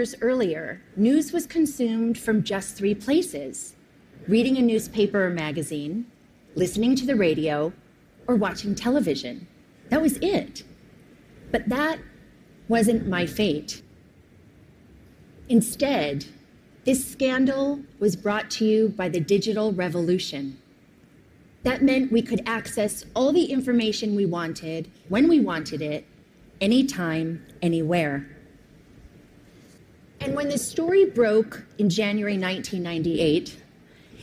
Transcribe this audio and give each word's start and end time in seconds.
Years 0.00 0.16
earlier, 0.22 0.80
news 0.96 1.30
was 1.30 1.46
consumed 1.46 2.16
from 2.16 2.42
just 2.42 2.74
three 2.74 2.94
places 2.94 3.74
reading 4.28 4.56
a 4.56 4.62
newspaper 4.62 5.26
or 5.26 5.28
magazine, 5.28 6.06
listening 6.54 6.96
to 6.96 7.04
the 7.04 7.14
radio, 7.14 7.70
or 8.26 8.34
watching 8.34 8.74
television. 8.74 9.46
That 9.90 10.00
was 10.00 10.16
it. 10.22 10.62
But 11.50 11.68
that 11.68 11.98
wasn't 12.66 13.08
my 13.08 13.26
fate. 13.26 13.82
Instead, 15.50 16.24
this 16.86 17.06
scandal 17.06 17.80
was 17.98 18.16
brought 18.16 18.50
to 18.52 18.64
you 18.64 18.88
by 18.88 19.10
the 19.10 19.20
digital 19.20 19.70
revolution. 19.70 20.56
That 21.62 21.82
meant 21.82 22.10
we 22.10 22.22
could 22.22 22.40
access 22.46 23.04
all 23.14 23.34
the 23.34 23.52
information 23.52 24.16
we 24.16 24.24
wanted 24.24 24.90
when 25.10 25.28
we 25.28 25.40
wanted 25.40 25.82
it, 25.82 26.06
anytime, 26.58 27.44
anywhere. 27.60 28.26
And 30.20 30.34
when 30.34 30.48
the 30.48 30.58
story 30.58 31.06
broke 31.06 31.64
in 31.78 31.88
January 31.88 32.36
1998, 32.36 33.56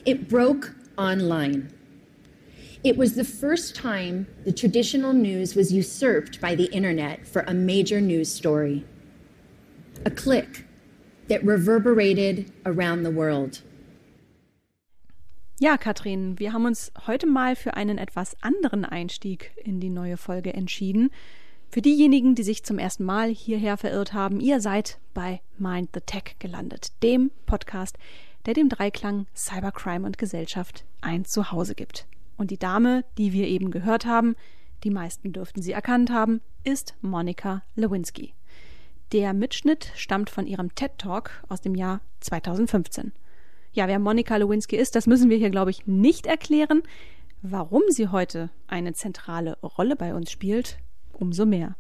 it 0.05 0.29
broke 0.29 0.75
online. 0.97 1.73
It 2.83 2.95
was 2.95 3.15
the 3.15 3.23
first 3.23 3.75
time 3.75 4.27
the 4.45 4.51
traditional 4.51 5.11
news 5.11 5.55
was 5.55 5.73
usurped 5.73 6.39
by 6.39 6.53
the 6.53 6.65
internet 6.65 7.25
for 7.27 7.41
a 7.41 7.53
major 7.53 7.99
news 7.99 8.31
story. 8.31 8.85
A 10.05 10.11
click 10.11 10.65
that 11.27 11.43
reverberated 11.43 12.51
around 12.65 13.03
the 13.03 13.11
world. 13.11 13.61
Ja, 15.59 15.75
Katrin, 15.77 16.37
wir 16.37 16.53
haben 16.53 16.65
uns 16.67 16.91
heute 17.07 17.25
mal 17.25 17.55
für 17.55 17.73
einen 17.73 17.97
etwas 17.97 18.37
anderen 18.41 18.85
Einstieg 18.85 19.51
in 19.65 19.79
die 19.79 19.89
neue 19.89 20.15
Folge 20.15 20.53
entschieden. 20.53 21.09
Für 21.69 21.81
diejenigen, 21.81 22.33
die 22.33 22.43
sich 22.43 22.63
zum 22.63 22.79
ersten 22.79 23.03
Mal 23.03 23.29
hierher 23.29 23.77
verirrt 23.77 24.13
haben, 24.13 24.39
ihr 24.39 24.61
seid 24.61 24.99
bei 25.13 25.41
Mind 25.57 25.89
the 25.93 25.99
Tech 25.99 26.35
gelandet, 26.39 26.91
dem 27.03 27.29
Podcast, 27.45 27.97
der 28.45 28.53
dem 28.53 28.69
Dreiklang 28.69 29.27
Cybercrime 29.35 30.05
und 30.05 30.17
Gesellschaft 30.17 30.85
ein 31.01 31.25
Zuhause 31.25 31.75
gibt. 31.75 32.07
Und 32.37 32.51
die 32.51 32.57
Dame, 32.57 33.03
die 33.17 33.33
wir 33.33 33.47
eben 33.47 33.69
gehört 33.69 34.05
haben, 34.05 34.35
die 34.83 34.91
meisten 34.91 35.33
dürften 35.33 35.61
sie 35.61 35.73
erkannt 35.73 36.09
haben, 36.09 36.41
ist 36.63 36.95
Monika 37.01 37.63
Lewinsky. 37.75 38.33
Der 39.11 39.33
Mitschnitt 39.33 39.91
stammt 39.95 40.29
von 40.29 40.47
ihrem 40.47 40.73
TED 40.73 40.97
Talk 40.97 41.31
aus 41.49 41.61
dem 41.61 41.75
Jahr 41.75 41.99
2015. 42.21 43.11
Ja, 43.73 43.87
wer 43.87 43.99
Monika 43.99 44.37
Lewinsky 44.37 44.77
ist, 44.77 44.95
das 44.95 45.05
müssen 45.05 45.29
wir 45.29 45.37
hier, 45.37 45.49
glaube 45.49 45.71
ich, 45.71 45.85
nicht 45.85 46.25
erklären. 46.25 46.83
Warum 47.41 47.83
sie 47.89 48.07
heute 48.07 48.49
eine 48.67 48.93
zentrale 48.93 49.57
Rolle 49.61 49.95
bei 49.95 50.15
uns 50.15 50.31
spielt, 50.31 50.79
umso 51.17 51.45
mehr. 51.45 51.75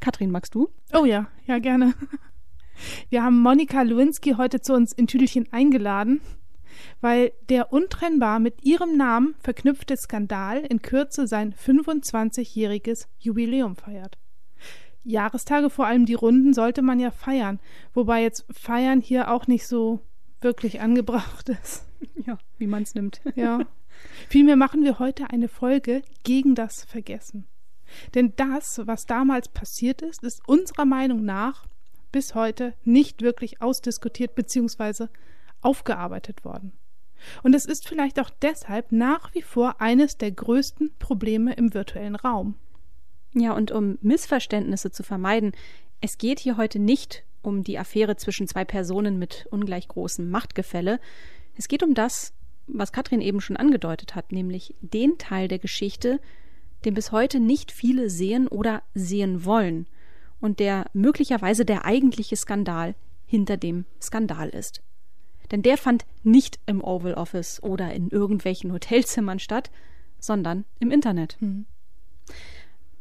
Katrin, 0.00 0.30
magst 0.30 0.54
du? 0.54 0.68
Oh 0.92 1.04
ja, 1.04 1.28
ja, 1.46 1.58
gerne. 1.58 1.94
Wir 3.08 3.22
haben 3.22 3.40
Monika 3.40 3.82
Lewinsky 3.82 4.34
heute 4.36 4.60
zu 4.60 4.74
uns 4.74 4.92
in 4.92 5.06
Tüdelchen 5.06 5.50
eingeladen, 5.50 6.20
weil 7.00 7.32
der 7.48 7.72
untrennbar 7.72 8.38
mit 8.38 8.64
ihrem 8.64 8.96
Namen 8.96 9.34
verknüpfte 9.38 9.96
Skandal 9.96 10.58
in 10.58 10.82
Kürze 10.82 11.26
sein 11.26 11.54
25-jähriges 11.54 13.06
Jubiläum 13.18 13.76
feiert. 13.76 14.18
Jahrestage, 15.04 15.70
vor 15.70 15.86
allem 15.86 16.04
die 16.04 16.14
Runden, 16.14 16.52
sollte 16.52 16.82
man 16.82 16.98
ja 16.98 17.10
feiern, 17.10 17.60
wobei 17.94 18.22
jetzt 18.22 18.44
feiern 18.50 19.00
hier 19.00 19.30
auch 19.30 19.46
nicht 19.46 19.66
so 19.66 20.00
wirklich 20.40 20.80
angebracht 20.80 21.48
ist. 21.48 21.86
Ja, 22.26 22.38
wie 22.58 22.66
man 22.66 22.82
es 22.82 22.94
nimmt. 22.94 23.20
Ja. 23.36 23.60
Vielmehr 24.28 24.56
machen 24.56 24.82
wir 24.82 24.98
heute 24.98 25.30
eine 25.30 25.48
Folge 25.48 26.02
gegen 26.24 26.54
das 26.54 26.84
Vergessen. 26.84 27.46
Denn 28.14 28.32
das, 28.36 28.80
was 28.84 29.06
damals 29.06 29.48
passiert 29.48 30.02
ist, 30.02 30.22
ist 30.22 30.46
unserer 30.46 30.84
Meinung 30.84 31.24
nach 31.24 31.66
bis 32.12 32.34
heute 32.34 32.74
nicht 32.84 33.22
wirklich 33.22 33.60
ausdiskutiert 33.60 34.34
bzw. 34.34 35.06
aufgearbeitet 35.60 36.44
worden. 36.44 36.72
Und 37.42 37.54
es 37.54 37.64
ist 37.64 37.88
vielleicht 37.88 38.20
auch 38.20 38.30
deshalb 38.30 38.92
nach 38.92 39.34
wie 39.34 39.42
vor 39.42 39.80
eines 39.80 40.16
der 40.18 40.30
größten 40.30 40.92
Probleme 40.98 41.54
im 41.54 41.74
virtuellen 41.74 42.16
Raum. 42.16 42.54
Ja, 43.34 43.52
und 43.52 43.70
um 43.70 43.98
Missverständnisse 44.00 44.90
zu 44.90 45.02
vermeiden, 45.02 45.52
es 46.00 46.18
geht 46.18 46.40
hier 46.40 46.56
heute 46.56 46.78
nicht 46.78 47.24
um 47.42 47.62
die 47.62 47.78
Affäre 47.78 48.16
zwischen 48.16 48.48
zwei 48.48 48.64
Personen 48.64 49.18
mit 49.18 49.46
ungleich 49.50 49.88
großem 49.88 50.30
Machtgefälle. 50.30 51.00
Es 51.56 51.68
geht 51.68 51.82
um 51.82 51.94
das, 51.94 52.32
was 52.66 52.92
Katrin 52.92 53.20
eben 53.20 53.40
schon 53.40 53.56
angedeutet 53.56 54.14
hat, 54.14 54.32
nämlich 54.32 54.74
den 54.80 55.18
Teil 55.18 55.48
der 55.48 55.58
Geschichte, 55.58 56.20
den 56.86 56.94
bis 56.94 57.12
heute 57.12 57.40
nicht 57.40 57.72
viele 57.72 58.08
sehen 58.08 58.48
oder 58.48 58.82
sehen 58.94 59.44
wollen 59.44 59.86
und 60.40 60.60
der 60.60 60.86
möglicherweise 60.94 61.64
der 61.64 61.84
eigentliche 61.84 62.36
Skandal 62.36 62.94
hinter 63.26 63.56
dem 63.56 63.84
Skandal 64.00 64.48
ist. 64.48 64.82
Denn 65.50 65.62
der 65.62 65.76
fand 65.76 66.06
nicht 66.22 66.60
im 66.66 66.82
Oval 66.82 67.14
Office 67.14 67.62
oder 67.62 67.92
in 67.92 68.08
irgendwelchen 68.08 68.72
Hotelzimmern 68.72 69.40
statt, 69.40 69.70
sondern 70.18 70.64
im 70.78 70.90
Internet. 70.90 71.36
Mhm. 71.40 71.66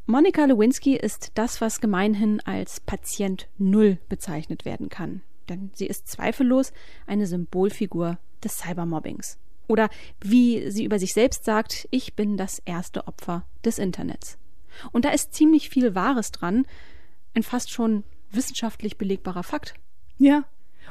Monika 0.07 0.45
Lewinsky 0.45 0.95
ist 0.95 1.31
das, 1.35 1.61
was 1.61 1.81
gemeinhin 1.81 2.39
als 2.41 2.79
Patient 2.79 3.47
Null 3.57 3.97
bezeichnet 4.09 4.65
werden 4.65 4.89
kann. 4.89 5.21
Denn 5.49 5.71
sie 5.73 5.87
ist 5.87 6.07
zweifellos 6.07 6.73
eine 7.07 7.25
Symbolfigur 7.27 8.17
des 8.43 8.59
Cybermobbings. 8.59 9.37
Oder 9.67 9.89
wie 10.21 10.69
sie 10.71 10.83
über 10.83 10.99
sich 10.99 11.13
selbst 11.13 11.45
sagt, 11.45 11.87
ich 11.91 12.15
bin 12.15 12.37
das 12.37 12.59
erste 12.65 13.07
Opfer 13.07 13.45
des 13.63 13.79
Internets. 13.79 14.37
Und 14.91 15.05
da 15.05 15.09
ist 15.09 15.33
ziemlich 15.33 15.69
viel 15.69 15.95
Wahres 15.95 16.31
dran, 16.31 16.65
ein 17.33 17.43
fast 17.43 17.71
schon 17.71 18.03
wissenschaftlich 18.31 18.97
belegbarer 18.97 19.43
Fakt. 19.43 19.75
Ja, 20.17 20.45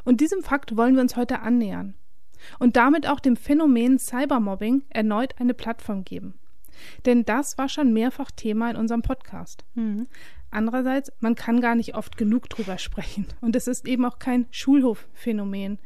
und 0.04 0.20
diesem 0.20 0.42
Fakt 0.42 0.76
wollen 0.76 0.94
wir 0.94 1.02
uns 1.02 1.16
heute 1.16 1.40
annähern. 1.40 1.94
Und 2.58 2.76
damit 2.76 3.08
auch 3.08 3.20
dem 3.20 3.36
Phänomen 3.36 3.98
Cybermobbing 3.98 4.82
erneut 4.90 5.38
eine 5.38 5.54
Plattform 5.54 6.04
geben. 6.04 6.34
Denn 7.06 7.24
das 7.24 7.56
war 7.56 7.68
schon 7.68 7.92
mehrfach 7.92 8.30
Thema 8.30 8.70
in 8.70 8.76
unserem 8.76 9.02
Podcast. 9.02 9.64
Mhm. 9.74 10.08
Andererseits, 10.50 11.12
man 11.20 11.34
kann 11.34 11.60
gar 11.60 11.74
nicht 11.74 11.94
oft 11.94 12.16
genug 12.16 12.48
drüber 12.48 12.78
sprechen. 12.78 13.26
Und 13.40 13.56
es 13.56 13.66
ist 13.66 13.88
eben 13.88 14.04
auch 14.04 14.18
kein 14.18 14.46
Schulhofphänomen. 14.50 15.78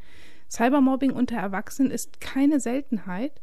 Cybermobbing 0.49 1.11
unter 1.11 1.37
Erwachsenen 1.37 1.91
ist 1.91 2.19
keine 2.21 2.59
Seltenheit 2.59 3.41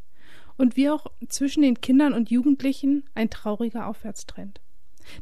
und 0.57 0.75
wie 0.75 0.89
auch 0.89 1.07
zwischen 1.27 1.61
den 1.61 1.79
Kindern 1.81 2.13
und 2.13 2.29
Jugendlichen 2.29 3.05
ein 3.15 3.29
trauriger 3.29 3.87
Aufwärtstrend. 3.87 4.59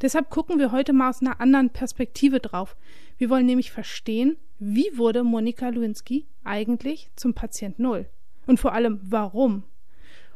Deshalb 0.01 0.29
gucken 0.29 0.57
wir 0.57 0.71
heute 0.71 0.93
mal 0.93 1.09
aus 1.09 1.21
einer 1.21 1.39
anderen 1.39 1.69
Perspektive 1.69 2.39
drauf. 2.39 2.75
Wir 3.17 3.29
wollen 3.29 3.45
nämlich 3.45 3.71
verstehen, 3.71 4.37
wie 4.57 4.89
wurde 4.95 5.23
Monika 5.23 5.69
Lewinsky 5.69 6.25
eigentlich 6.43 7.11
zum 7.15 7.33
Patient 7.33 7.77
Null? 7.77 8.07
Und 8.47 8.59
vor 8.59 8.73
allem, 8.73 8.99
warum? 9.03 9.63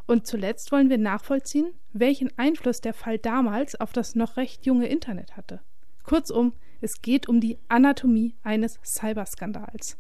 Und 0.05 0.27
zuletzt 0.27 0.71
wollen 0.71 0.89
wir 0.89 0.97
nachvollziehen, 0.97 1.71
welchen 1.93 2.35
Einfluss 2.37 2.81
der 2.81 2.93
Fall 2.93 3.17
damals 3.17 3.79
auf 3.79 3.93
das 3.93 4.15
noch 4.15 4.37
recht 4.37 4.65
junge 4.65 4.87
Internet 4.87 5.37
hatte. 5.37 5.61
Kurzum, 6.03 6.53
es 6.81 7.01
geht 7.01 7.29
um 7.29 7.39
die 7.39 7.59
Anatomie 7.67 8.35
eines 8.43 8.79
Cyberskandals. 8.83 9.97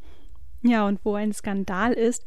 Ja, 0.61 0.87
und 0.87 0.99
wo 1.03 1.15
ein 1.15 1.33
Skandal 1.33 1.93
ist, 1.93 2.25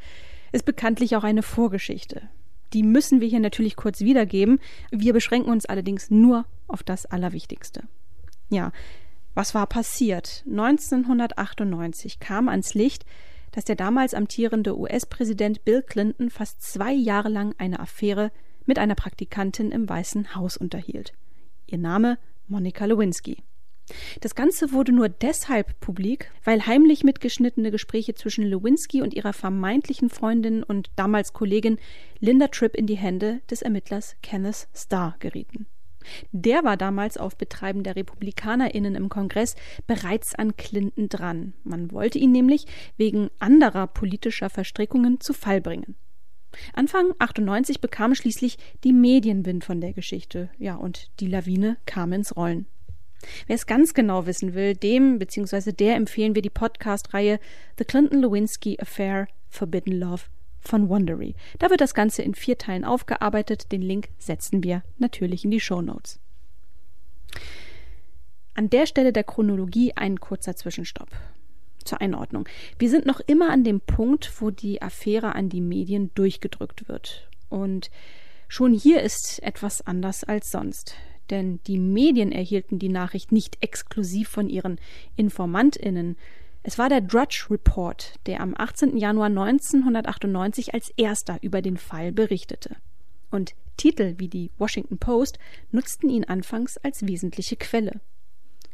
ist 0.53 0.65
bekanntlich 0.65 1.17
auch 1.17 1.25
eine 1.25 1.43
Vorgeschichte. 1.43 2.29
Die 2.73 2.83
müssen 2.83 3.21
wir 3.21 3.29
hier 3.29 3.41
natürlich 3.41 3.77
kurz 3.77 4.01
wiedergeben. 4.01 4.59
Wir 4.91 5.13
beschränken 5.13 5.51
uns 5.51 5.67
allerdings 5.67 6.11
nur 6.11 6.47
auf 6.69 6.83
das 6.83 7.05
Allerwichtigste. 7.07 7.83
Ja, 8.49 8.73
was 9.35 9.55
war 9.55 9.67
passiert? 9.67 10.45
1998 10.47 12.21
kam 12.21 12.49
ans 12.49 12.75
Licht, 12.75 13.05
dass 13.51 13.65
der 13.65 13.77
damals 13.77 14.15
amtierende 14.15 14.79
US-Präsident 14.79 15.65
Bill 15.65 15.83
Clinton 15.83 16.31
fast 16.31 16.63
zwei 16.63 16.93
Jahre 16.93 17.29
lang 17.29 17.55
eine 17.59 17.81
Affäre 17.81 18.31
mit 18.65 18.79
einer 18.79 18.95
Praktikantin 18.95 19.71
im 19.71 19.89
Weißen 19.89 20.35
Haus 20.35 20.57
unterhielt. 20.57 21.13
Ihr 21.67 21.79
Name 21.79 22.19
Monica 22.49 22.85
Lewinsky. 22.85 23.43
Das 24.21 24.35
Ganze 24.35 24.73
wurde 24.73 24.93
nur 24.93 25.09
deshalb 25.09 25.79
publik, 25.81 26.31
weil 26.45 26.67
heimlich 26.67 27.05
mitgeschnittene 27.05 27.71
Gespräche 27.71 28.15
zwischen 28.15 28.45
Lewinsky 28.45 29.03
und 29.03 29.15
ihrer 29.15 29.33
vermeintlichen 29.33 30.11
Freundin 30.11 30.63
und 30.63 30.91
damals 30.97 31.33
Kollegin 31.33 31.79
Linda 32.21 32.49
Tripp 32.49 32.75
in 32.75 32.87
die 32.87 32.97
Hände 32.97 33.41
des 33.51 33.63
Ermittlers 33.63 34.17
Kenneth 34.23 34.69
Starr 34.75 35.17
gerieten. 35.19 35.67
Der 36.33 36.65
war 36.65 36.77
damals 36.77 37.17
auf 37.17 37.37
Betreiben 37.37 37.83
der 37.83 37.97
RepublikanerInnen 37.97 38.95
im 38.95 39.09
Kongress 39.09 39.55
bereits 39.87 40.35
an 40.35 40.57
Clinton 40.57 41.09
dran. 41.09 41.53
Man 41.65 41.93
wollte 41.93 42.19
ihn 42.19 42.33
nämlich 42.33 42.67
wegen 42.97 43.31
anderer 43.39 43.87
politischer 43.87 44.51
Verstrickungen 44.51 45.21
zu 45.21 45.33
Fall 45.33 45.61
bringen. 45.61 45.95
Anfang 46.75 47.13
98 47.19 47.81
bekamen 47.81 48.15
schließlich 48.15 48.59
die 48.85 48.93
Medien 48.93 49.47
Wind 49.47 49.65
von 49.65 49.81
der 49.81 49.93
Geschichte. 49.93 50.51
Ja, 50.59 50.77
und 50.77 51.09
die 51.21 51.27
Lawine 51.27 51.79
kam 51.87 52.13
ins 52.13 52.37
Rollen. 52.37 52.67
Wer 53.47 53.57
es 53.57 53.67
ganz 53.67 53.95
genau 53.95 54.27
wissen 54.27 54.55
will, 54.55 54.75
dem 54.75 55.19
bzw. 55.19 55.73
der 55.73 55.97
empfehlen 55.97 56.35
wir 56.35 56.43
die 56.43 56.51
Podcast-Reihe 56.51 57.39
The 57.79 57.85
Clinton 57.85 58.21
Lewinsky 58.21 58.79
Affair 58.81 59.29
Forbidden 59.49 59.99
Love 59.99 60.23
von 60.61 60.89
Wondery. 60.89 61.35
Da 61.59 61.71
wird 61.71 61.81
das 61.81 61.95
Ganze 61.95 62.23
in 62.23 62.35
vier 62.35 62.57
Teilen 62.57 62.85
aufgearbeitet. 62.85 63.73
Den 63.73 63.83
Link 63.83 64.09
setzen 64.19 64.63
wir 64.63 64.83
natürlich 64.99 65.45
in 65.45 65.51
die 65.51 65.61
Show 65.61 65.83
Notes. 65.83 66.21
An 68.55 68.71
der 68.71 68.87
Stelle 68.87 69.13
der 69.13 69.25
Chronologie 69.25 69.93
ein 69.97 70.21
kurzer 70.21 70.57
Zwischenstopp. 70.57 71.09
Zur 71.85 72.01
Einordnung. 72.01 72.49
Wir 72.79 72.89
sind 72.89 73.07
noch 73.07 73.19
immer 73.21 73.51
an 73.51 73.65
dem 73.65 73.81
Punkt, 73.81 74.41
wo 74.41 74.51
die 74.51 74.81
Affäre 74.81 75.35
an 75.35 75.49
die 75.49 75.61
Medien 75.61 76.13
durchgedrückt 76.15 76.89
wird. 76.89 77.29
Und 77.49 77.91
schon 78.47 78.73
hier 78.73 79.03
ist 79.03 79.43
etwas 79.43 79.85
anders 79.85 80.23
als 80.23 80.51
sonst. 80.53 80.95
Denn 81.33 81.61
die 81.67 81.79
Medien 81.79 82.31
erhielten 82.31 82.79
die 82.79 82.91
Nachricht 82.91 83.33
nicht 83.33 83.57
exklusiv 83.63 84.29
von 84.29 84.51
ihren 84.51 84.79
Informantinnen. 85.17 86.17
Es 86.63 86.77
war 86.79 86.91
der 86.91 87.01
Drudge 87.01 87.47
Report, 87.51 88.21
der 88.27 88.41
am 88.41 88.55
18. 88.55 88.99
Januar 88.99 89.29
1998 89.29 90.75
als 90.75 90.91
erster 90.91 91.39
über 91.41 91.63
den 91.63 91.79
Fall 91.79 92.13
berichtete. 92.13 92.77
Und 93.31 93.55
Titel 93.79 94.17
wie 94.19 94.29
die 94.29 94.51
Washington 94.59 94.99
Post 94.99 95.39
nutzten 95.71 96.11
ihn 96.11 96.25
anfangs 96.25 96.77
als 96.77 97.07
wesentliche 97.07 97.57
Quelle. 97.57 98.03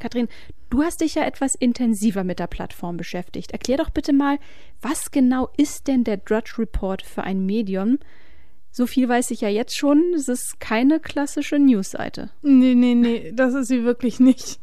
Kathrin, 0.01 0.27
du 0.69 0.83
hast 0.83 1.01
dich 1.01 1.15
ja 1.15 1.25
etwas 1.25 1.55
intensiver 1.55 2.25
mit 2.25 2.41
der 2.41 2.49
Plattform 2.49 2.97
beschäftigt. 2.97 3.53
Erklär 3.53 3.77
doch 3.77 3.91
bitte 3.91 4.13
mal, 4.13 4.41
was 4.83 5.13
genau 5.13 5.49
ist 5.57 5.87
denn 5.87 6.03
der 6.03 6.17
Drudge 6.17 6.55
Report 6.59 7.03
für 7.03 7.23
ein 7.23 7.47
Medium? 7.47 7.99
So 8.71 8.87
viel 8.87 9.09
weiß 9.09 9.31
ich 9.31 9.41
ja 9.41 9.49
jetzt 9.49 9.77
schon, 9.77 10.13
es 10.15 10.29
ist 10.29 10.61
keine 10.61 11.01
klassische 11.01 11.59
Newsseite. 11.59 12.31
Nee, 12.43 12.75
nee, 12.75 12.95
nee, 12.95 13.33
das 13.35 13.55
ist 13.55 13.69
sie 13.69 13.85
wirklich 13.85 14.21
nicht. 14.21 14.61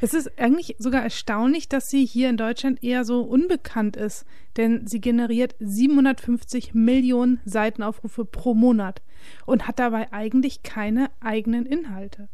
Es 0.00 0.14
ist 0.14 0.38
eigentlich 0.38 0.76
sogar 0.78 1.02
erstaunlich, 1.02 1.68
dass 1.68 1.90
sie 1.90 2.06
hier 2.06 2.30
in 2.30 2.36
Deutschland 2.36 2.82
eher 2.82 3.04
so 3.04 3.20
unbekannt 3.22 3.96
ist, 3.96 4.24
denn 4.56 4.86
sie 4.86 5.00
generiert 5.00 5.54
750 5.60 6.74
Millionen 6.74 7.40
Seitenaufrufe 7.44 8.24
pro 8.24 8.54
Monat 8.54 9.02
und 9.44 9.66
hat 9.66 9.78
dabei 9.78 10.12
eigentlich 10.12 10.62
keine 10.62 11.10
eigenen 11.20 11.66
Inhalte. 11.66 12.28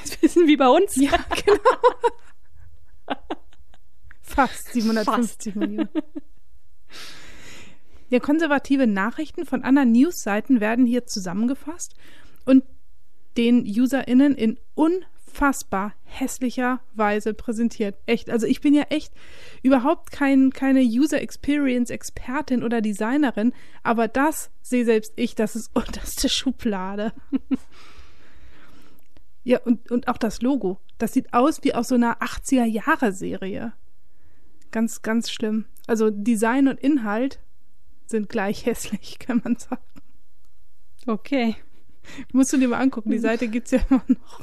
Das 0.00 0.22
wissen 0.22 0.46
wie 0.46 0.56
bei 0.56 0.68
uns. 0.68 0.96
Ja, 0.96 1.12
genau. 1.44 3.16
Fast 4.20 4.72
750 4.72 5.54
Fast. 5.54 5.56
Millionen. 5.56 5.88
Ja, 8.12 8.20
konservative 8.20 8.86
Nachrichten 8.86 9.46
von 9.46 9.64
anderen 9.64 9.90
Newsseiten 9.90 10.60
werden 10.60 10.84
hier 10.84 11.06
zusammengefasst 11.06 11.94
und 12.44 12.62
den 13.38 13.64
UserInnen 13.64 14.34
in 14.34 14.60
unfassbar 14.74 15.94
hässlicher 16.04 16.82
Weise 16.92 17.32
präsentiert. 17.32 17.96
Echt. 18.04 18.28
Also 18.28 18.46
ich 18.46 18.60
bin 18.60 18.74
ja 18.74 18.82
echt 18.90 19.14
überhaupt 19.62 20.12
kein, 20.12 20.50
keine 20.50 20.82
User 20.82 21.22
Experience 21.22 21.88
Expertin 21.88 22.62
oder 22.62 22.82
Designerin, 22.82 23.54
aber 23.82 24.08
das 24.08 24.50
sehe 24.60 24.84
selbst 24.84 25.14
ich, 25.16 25.34
das 25.34 25.56
ist 25.56 25.70
unterste 25.74 26.28
Schublade. 26.28 27.14
Ja, 29.44 29.58
und, 29.58 29.90
und 29.90 30.06
auch 30.06 30.18
das 30.18 30.40
Logo. 30.40 30.78
Das 30.98 31.14
sieht 31.14 31.34
aus 31.34 31.64
wie 31.64 31.74
aus 31.74 31.88
so 31.88 31.96
einer 31.96 32.22
80er-Jahre-Serie. 32.22 33.72
Ganz, 34.70 35.02
ganz 35.02 35.32
schlimm. 35.32 35.64
Also 35.88 36.10
Design 36.10 36.68
und 36.68 36.78
Inhalt 36.78 37.40
sind 38.12 38.28
gleich 38.28 38.66
hässlich, 38.66 39.18
kann 39.18 39.40
man 39.42 39.56
sagen. 39.56 39.82
Okay. 41.06 41.56
Musst 42.32 42.52
du 42.52 42.58
dir 42.58 42.68
mal 42.68 42.80
angucken, 42.80 43.10
die 43.10 43.18
Seite 43.18 43.48
gibt's 43.48 43.72
ja 43.72 43.80
immer 43.88 44.04
noch. 44.06 44.40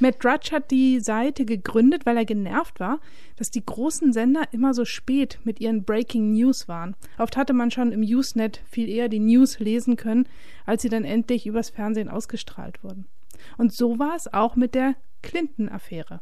Matt 0.00 0.22
Drudge 0.22 0.50
hat 0.52 0.70
die 0.70 1.00
Seite 1.00 1.46
gegründet, 1.46 2.04
weil 2.04 2.16
er 2.18 2.26
genervt 2.26 2.78
war, 2.78 3.00
dass 3.36 3.50
die 3.50 3.64
großen 3.64 4.12
Sender 4.12 4.42
immer 4.52 4.74
so 4.74 4.84
spät 4.84 5.40
mit 5.44 5.60
ihren 5.60 5.84
Breaking 5.84 6.32
News 6.32 6.68
waren. 6.68 6.94
Oft 7.16 7.36
hatte 7.36 7.54
man 7.54 7.70
schon 7.70 7.92
im 7.92 8.02
Usenet 8.02 8.60
viel 8.68 8.88
eher 8.88 9.08
die 9.08 9.18
News 9.18 9.58
lesen 9.58 9.96
können, 9.96 10.28
als 10.66 10.82
sie 10.82 10.90
dann 10.90 11.04
endlich 11.04 11.46
übers 11.46 11.70
Fernsehen 11.70 12.10
ausgestrahlt 12.10 12.84
wurden. 12.84 13.06
Und 13.56 13.72
so 13.72 13.98
war 13.98 14.14
es 14.14 14.32
auch 14.32 14.56
mit 14.56 14.74
der 14.74 14.94
Clinton-Affäre. 15.22 16.20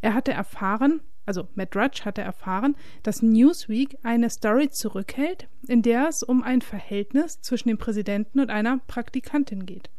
Er 0.00 0.14
hatte 0.14 0.32
erfahren, 0.32 1.00
also 1.26 1.48
Matt 1.54 1.74
Drudge 1.74 2.04
hatte 2.04 2.22
erfahren, 2.22 2.76
dass 3.02 3.22
Newsweek 3.22 3.98
eine 4.02 4.30
Story 4.30 4.70
zurückhält, 4.70 5.48
in 5.66 5.82
der 5.82 6.08
es 6.08 6.22
um 6.22 6.42
ein 6.42 6.62
Verhältnis 6.62 7.40
zwischen 7.40 7.68
dem 7.68 7.78
Präsidenten 7.78 8.40
und 8.40 8.50
einer 8.50 8.78
Praktikantin 8.86 9.66
geht. 9.66 9.90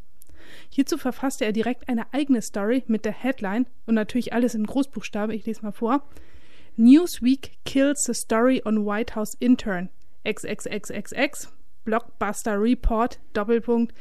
Hierzu 0.69 0.97
verfasste 0.97 1.45
er 1.45 1.51
direkt 1.51 1.89
eine 1.89 2.13
eigene 2.13 2.41
Story 2.41 2.83
mit 2.87 3.05
der 3.05 3.11
Headline 3.11 3.67
und 3.85 3.95
natürlich 3.95 4.33
alles 4.33 4.55
in 4.55 4.65
Großbuchstaben, 4.65 5.35
ich 5.35 5.45
lese 5.45 5.61
mal 5.61 5.73
vor. 5.73 6.07
Newsweek 6.77 7.57
kills 7.65 8.03
the 8.03 8.13
story 8.13 8.61
on 8.63 8.85
White 8.85 9.15
House 9.15 9.35
intern. 9.39 9.89
XXXXX 10.25 11.51
Blockbuster 11.83 12.61
Report 12.61 13.19
Doppelpunkt 13.33 13.93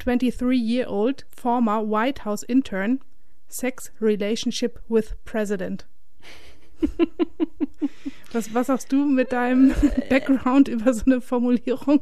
23-year-old 0.00 1.24
former 1.30 1.82
White 1.82 2.24
House 2.24 2.42
intern, 2.42 3.00
sex 3.48 3.90
relationship 4.00 4.80
with 4.88 5.14
president. 5.24 5.86
was, 8.32 8.54
was 8.54 8.66
sagst 8.68 8.92
du 8.92 9.04
mit 9.04 9.32
deinem 9.32 9.72
Background 10.08 10.68
über 10.68 10.92
so 10.94 11.04
eine 11.06 11.20
Formulierung? 11.20 12.00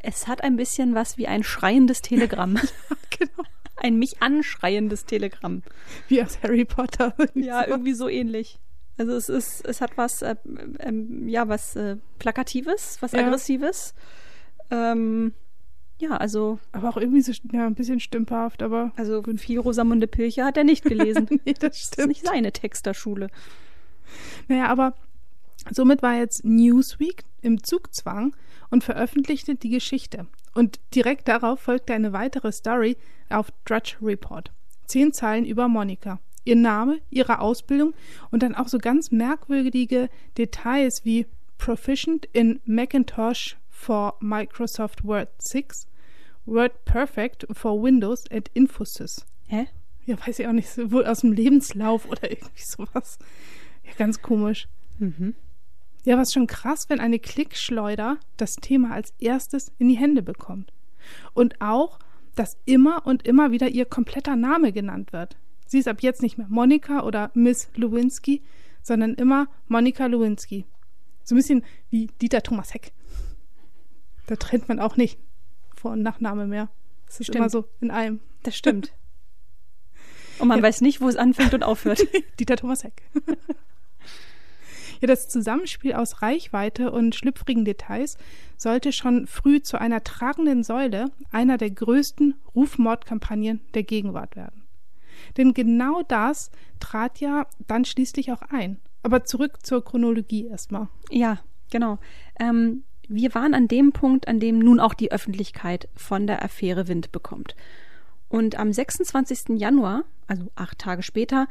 Es 0.00 0.26
hat 0.26 0.42
ein 0.42 0.56
bisschen 0.56 0.94
was 0.94 1.18
wie 1.18 1.26
ein 1.26 1.42
schreiendes 1.42 2.02
Telegramm. 2.02 2.56
ja, 2.56 2.96
genau. 3.10 3.48
Ein 3.76 3.98
mich 3.98 4.22
anschreiendes 4.22 5.06
Telegramm. 5.06 5.62
Wie 6.08 6.22
aus 6.22 6.38
Harry 6.42 6.64
Potter. 6.64 7.14
ja, 7.34 7.64
so. 7.64 7.70
irgendwie 7.70 7.94
so 7.94 8.08
ähnlich. 8.08 8.60
Also 8.98 9.12
es 9.12 9.28
ist, 9.28 9.66
es 9.66 9.80
hat 9.80 9.96
was, 9.96 10.22
äh, 10.22 10.36
äh, 10.78 10.92
ja, 11.26 11.48
was 11.48 11.74
äh, 11.76 11.96
Plakatives, 12.18 12.98
was 13.00 13.12
ja. 13.12 13.20
Aggressives. 13.20 13.94
Ähm, 14.70 15.32
ja, 16.02 16.16
also. 16.16 16.58
Aber 16.72 16.88
auch 16.88 16.96
irgendwie 16.96 17.22
so 17.22 17.32
ja, 17.52 17.66
ein 17.66 17.74
bisschen 17.74 18.00
stümperhaft, 18.00 18.62
aber. 18.62 18.92
Also 18.96 19.22
viel 19.36 19.60
Rosamunde 19.60 20.08
Pilcher 20.08 20.44
hat 20.44 20.56
er 20.56 20.64
nicht 20.64 20.84
gelesen. 20.84 21.28
nee, 21.44 21.54
das 21.54 21.78
stimmt. 21.78 21.98
Das 21.98 21.98
ist 21.98 22.08
nicht 22.08 22.26
seine 22.26 22.52
Texterschule. 22.52 23.28
Naja, 24.48 24.66
aber 24.66 24.94
somit 25.70 26.02
war 26.02 26.14
jetzt 26.14 26.44
Newsweek 26.44 27.24
im 27.40 27.62
Zugzwang 27.62 28.34
und 28.70 28.84
veröffentlichte 28.84 29.54
die 29.54 29.70
Geschichte. 29.70 30.26
Und 30.54 30.80
direkt 30.94 31.28
darauf 31.28 31.60
folgte 31.60 31.94
eine 31.94 32.12
weitere 32.12 32.52
Story 32.52 32.96
auf 33.30 33.52
Drudge 33.64 33.96
Report. 34.02 34.50
Zehn 34.86 35.12
Zeilen 35.12 35.44
über 35.44 35.68
Monika. 35.68 36.20
Ihr 36.44 36.56
Name, 36.56 36.98
ihre 37.10 37.38
Ausbildung 37.38 37.94
und 38.30 38.42
dann 38.42 38.54
auch 38.54 38.68
so 38.68 38.78
ganz 38.78 39.12
merkwürdige 39.12 40.08
Details 40.36 41.04
wie 41.04 41.26
Proficient 41.56 42.26
in 42.32 42.60
Macintosh 42.66 43.56
for 43.70 44.16
Microsoft 44.20 45.04
Word 45.04 45.28
6 45.38 45.86
Word 46.44 46.84
Perfect 46.84 47.46
for 47.52 47.80
Windows 47.80 48.24
at 48.32 48.50
Infosys. 48.52 49.24
Hä? 49.46 49.68
Ja, 50.04 50.16
weiß 50.26 50.40
ich 50.40 50.46
auch 50.48 50.52
nicht, 50.52 50.68
wohl 50.90 51.06
aus 51.06 51.20
dem 51.20 51.32
Lebenslauf 51.32 52.08
oder 52.08 52.28
irgendwie 52.30 52.62
sowas. 52.62 53.18
Ja, 53.84 53.92
ganz 53.96 54.22
komisch. 54.22 54.68
Mhm. 54.98 55.34
Ja, 56.04 56.18
was 56.18 56.32
schon 56.32 56.46
krass, 56.46 56.88
wenn 56.88 57.00
eine 57.00 57.18
Klickschleuder 57.18 58.18
das 58.36 58.56
Thema 58.56 58.92
als 58.92 59.14
erstes 59.18 59.72
in 59.78 59.88
die 59.88 59.96
Hände 59.96 60.22
bekommt. 60.22 60.72
Und 61.32 61.60
auch, 61.60 61.98
dass 62.34 62.56
immer 62.64 63.06
und 63.06 63.26
immer 63.26 63.52
wieder 63.52 63.68
ihr 63.68 63.84
kompletter 63.84 64.36
Name 64.36 64.72
genannt 64.72 65.12
wird. 65.12 65.36
Sie 65.66 65.78
ist 65.78 65.88
ab 65.88 66.02
jetzt 66.02 66.22
nicht 66.22 66.38
mehr 66.38 66.48
Monika 66.50 67.02
oder 67.02 67.30
Miss 67.34 67.68
Lewinsky, 67.74 68.42
sondern 68.82 69.14
immer 69.14 69.46
Monika 69.68 70.06
Lewinsky. 70.06 70.66
So 71.24 71.34
ein 71.34 71.38
bisschen 71.38 71.64
wie 71.90 72.08
Dieter 72.20 72.42
Thomas 72.42 72.74
Heck. 72.74 72.92
Da 74.26 74.36
trennt 74.36 74.68
man 74.68 74.80
auch 74.80 74.96
nicht 74.96 75.18
vor- 75.76 75.92
und 75.92 76.02
Nachname 76.02 76.46
mehr. 76.46 76.68
Es 77.08 77.20
ist 77.20 77.26
stimmt. 77.26 77.36
immer 77.36 77.50
so 77.50 77.68
in 77.80 77.90
einem. 77.90 78.20
Das 78.42 78.56
stimmt. 78.56 78.92
Und 80.38 80.48
man 80.48 80.58
ja. 80.58 80.64
weiß 80.64 80.80
nicht, 80.80 81.00
wo 81.00 81.08
es 81.08 81.14
anfängt 81.14 81.54
und 81.54 81.62
aufhört. 81.62 82.04
Dieter 82.40 82.56
Thomas 82.56 82.82
Heck. 82.82 83.02
Ja, 85.02 85.08
das 85.08 85.28
Zusammenspiel 85.28 85.94
aus 85.94 86.22
Reichweite 86.22 86.92
und 86.92 87.16
schlüpfrigen 87.16 87.64
Details 87.64 88.16
sollte 88.56 88.92
schon 88.92 89.26
früh 89.26 89.60
zu 89.60 89.80
einer 89.80 90.04
tragenden 90.04 90.62
Säule 90.62 91.06
einer 91.32 91.58
der 91.58 91.70
größten 91.70 92.36
Rufmordkampagnen 92.54 93.60
der 93.74 93.82
Gegenwart 93.82 94.36
werden. 94.36 94.62
Denn 95.36 95.54
genau 95.54 96.02
das 96.02 96.52
trat 96.78 97.18
ja 97.18 97.46
dann 97.66 97.84
schließlich 97.84 98.30
auch 98.30 98.42
ein. 98.42 98.78
Aber 99.02 99.24
zurück 99.24 99.66
zur 99.66 99.84
Chronologie 99.84 100.46
erstmal. 100.46 100.88
Ja, 101.10 101.38
genau. 101.70 101.98
Ähm, 102.38 102.84
wir 103.08 103.34
waren 103.34 103.54
an 103.54 103.66
dem 103.66 103.90
Punkt, 103.90 104.28
an 104.28 104.38
dem 104.38 104.60
nun 104.60 104.78
auch 104.78 104.94
die 104.94 105.10
Öffentlichkeit 105.10 105.88
von 105.96 106.28
der 106.28 106.44
Affäre 106.44 106.86
Wind 106.86 107.10
bekommt. 107.10 107.56
Und 108.28 108.56
am 108.56 108.72
26. 108.72 109.58
Januar, 109.60 110.04
also 110.28 110.46
acht 110.54 110.78
Tage 110.78 111.02
später, 111.02 111.48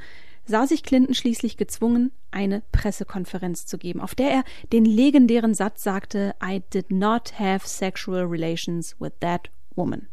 sah 0.51 0.67
sich 0.67 0.83
Clinton 0.83 1.15
schließlich 1.15 1.57
gezwungen, 1.57 2.11
eine 2.29 2.61
Pressekonferenz 2.71 3.65
zu 3.65 3.79
geben, 3.79 4.01
auf 4.01 4.13
der 4.13 4.29
er 4.29 4.43
den 4.71 4.85
legendären 4.85 5.55
Satz 5.55 5.81
sagte, 5.81 6.35
I 6.43 6.61
did 6.73 6.91
not 6.91 7.39
have 7.39 7.67
sexual 7.67 8.25
relations 8.25 8.95
with 8.99 9.13
that 9.21 9.49
woman. 9.75 10.07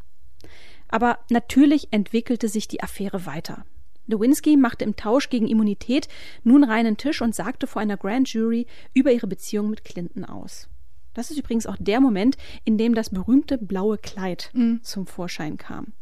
Aber 0.88 1.18
natürlich 1.28 1.88
entwickelte 1.90 2.48
sich 2.48 2.68
die 2.68 2.82
Affäre 2.82 3.26
weiter. 3.26 3.66
Lewinsky 4.06 4.56
machte 4.56 4.84
im 4.84 4.96
Tausch 4.96 5.28
gegen 5.28 5.46
Immunität 5.46 6.08
nun 6.42 6.64
reinen 6.64 6.96
Tisch 6.96 7.20
und 7.20 7.34
sagte 7.34 7.66
vor 7.66 7.82
einer 7.82 7.98
Grand 7.98 8.32
Jury 8.32 8.66
über 8.94 9.12
ihre 9.12 9.26
Beziehung 9.26 9.68
mit 9.68 9.84
Clinton 9.84 10.24
aus. 10.24 10.68
Das 11.12 11.30
ist 11.30 11.38
übrigens 11.38 11.66
auch 11.66 11.76
der 11.78 12.00
Moment, 12.00 12.38
in 12.64 12.78
dem 12.78 12.94
das 12.94 13.10
berühmte 13.10 13.58
blaue 13.58 13.98
Kleid 13.98 14.50
mhm. 14.54 14.80
zum 14.82 15.06
Vorschein 15.06 15.58
kam. 15.58 15.92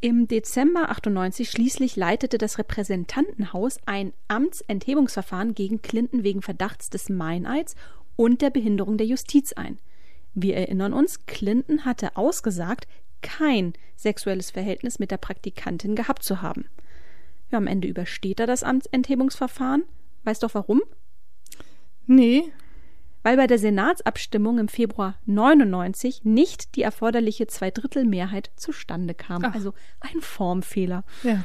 Im 0.00 0.28
Dezember 0.28 0.90
98 0.90 1.50
schließlich 1.50 1.96
leitete 1.96 2.38
das 2.38 2.58
Repräsentantenhaus 2.58 3.78
ein 3.86 4.12
Amtsenthebungsverfahren 4.28 5.54
gegen 5.54 5.82
Clinton 5.82 6.22
wegen 6.22 6.40
Verdachts 6.40 6.88
des 6.88 7.08
Meineids 7.08 7.74
und 8.14 8.40
der 8.40 8.50
Behinderung 8.50 8.96
der 8.96 9.08
Justiz 9.08 9.52
ein. 9.52 9.78
Wir 10.34 10.56
erinnern 10.56 10.92
uns, 10.92 11.26
Clinton 11.26 11.84
hatte 11.84 12.16
ausgesagt, 12.16 12.86
kein 13.22 13.72
sexuelles 13.96 14.52
Verhältnis 14.52 15.00
mit 15.00 15.10
der 15.10 15.16
Praktikantin 15.16 15.96
gehabt 15.96 16.22
zu 16.22 16.42
haben. 16.42 16.66
Ja, 17.50 17.58
am 17.58 17.66
Ende 17.66 17.88
übersteht 17.88 18.38
er 18.38 18.46
das 18.46 18.62
Amtsenthebungsverfahren. 18.62 19.82
Weißt 20.22 20.44
doch 20.44 20.54
warum? 20.54 20.82
Nee. 22.06 22.52
Weil 23.28 23.36
bei 23.36 23.46
der 23.46 23.58
Senatsabstimmung 23.58 24.58
im 24.58 24.68
Februar 24.68 25.16
99 25.26 26.24
nicht 26.24 26.76
die 26.76 26.80
erforderliche 26.80 27.46
Zweidrittelmehrheit 27.46 28.50
zustande 28.56 29.12
kam. 29.12 29.44
Ach. 29.44 29.52
Also 29.54 29.74
ein 30.00 30.22
Formfehler. 30.22 31.04
Ja. 31.22 31.44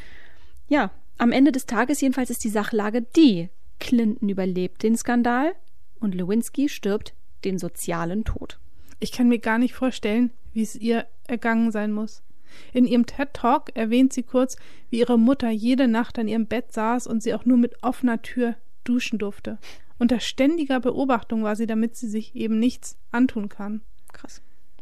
Ja, 0.69 0.91
am 1.17 1.33
Ende 1.33 1.51
des 1.51 1.65
Tages 1.65 1.99
jedenfalls 1.99 2.29
ist 2.29 2.45
die 2.45 2.49
Sachlage 2.49 3.01
die. 3.01 3.49
Clinton 3.81 4.29
überlebt 4.29 4.81
den 4.81 4.95
Skandal 4.95 5.55
und 5.99 6.15
Lewinsky 6.15 6.69
stirbt 6.69 7.15
den 7.43 7.59
sozialen 7.59 8.23
Tod. 8.23 8.59
Ich 9.01 9.11
kann 9.11 9.27
mir 9.27 9.39
gar 9.39 9.57
nicht 9.57 9.73
vorstellen, 9.73 10.31
wie 10.53 10.61
es 10.61 10.77
ihr 10.77 11.05
ergangen 11.27 11.69
sein 11.71 11.91
muss. 11.91 12.23
In 12.71 12.85
ihrem 12.85 13.07
TED-Talk 13.07 13.75
erwähnt 13.75 14.13
sie 14.13 14.23
kurz, 14.23 14.55
wie 14.89 14.99
ihre 14.99 15.19
Mutter 15.19 15.49
jede 15.49 15.89
Nacht 15.89 16.17
an 16.17 16.29
ihrem 16.29 16.47
Bett 16.47 16.71
saß 16.71 17.07
und 17.07 17.21
sie 17.21 17.33
auch 17.33 17.43
nur 17.43 17.57
mit 17.57 17.83
offener 17.83 18.21
Tür 18.21 18.55
duschen 18.85 19.19
durfte. 19.19 19.57
Unter 20.03 20.19
ständiger 20.19 20.81
Beobachtung 20.81 21.43
war 21.43 21.55
sie, 21.55 21.65
damit 21.65 21.95
sie 21.95 22.09
sich 22.09 22.35
eben 22.35 22.59
nichts 22.59 22.97
antun 23.11 23.47
kann. 23.47 23.79
Krass. 24.11 24.41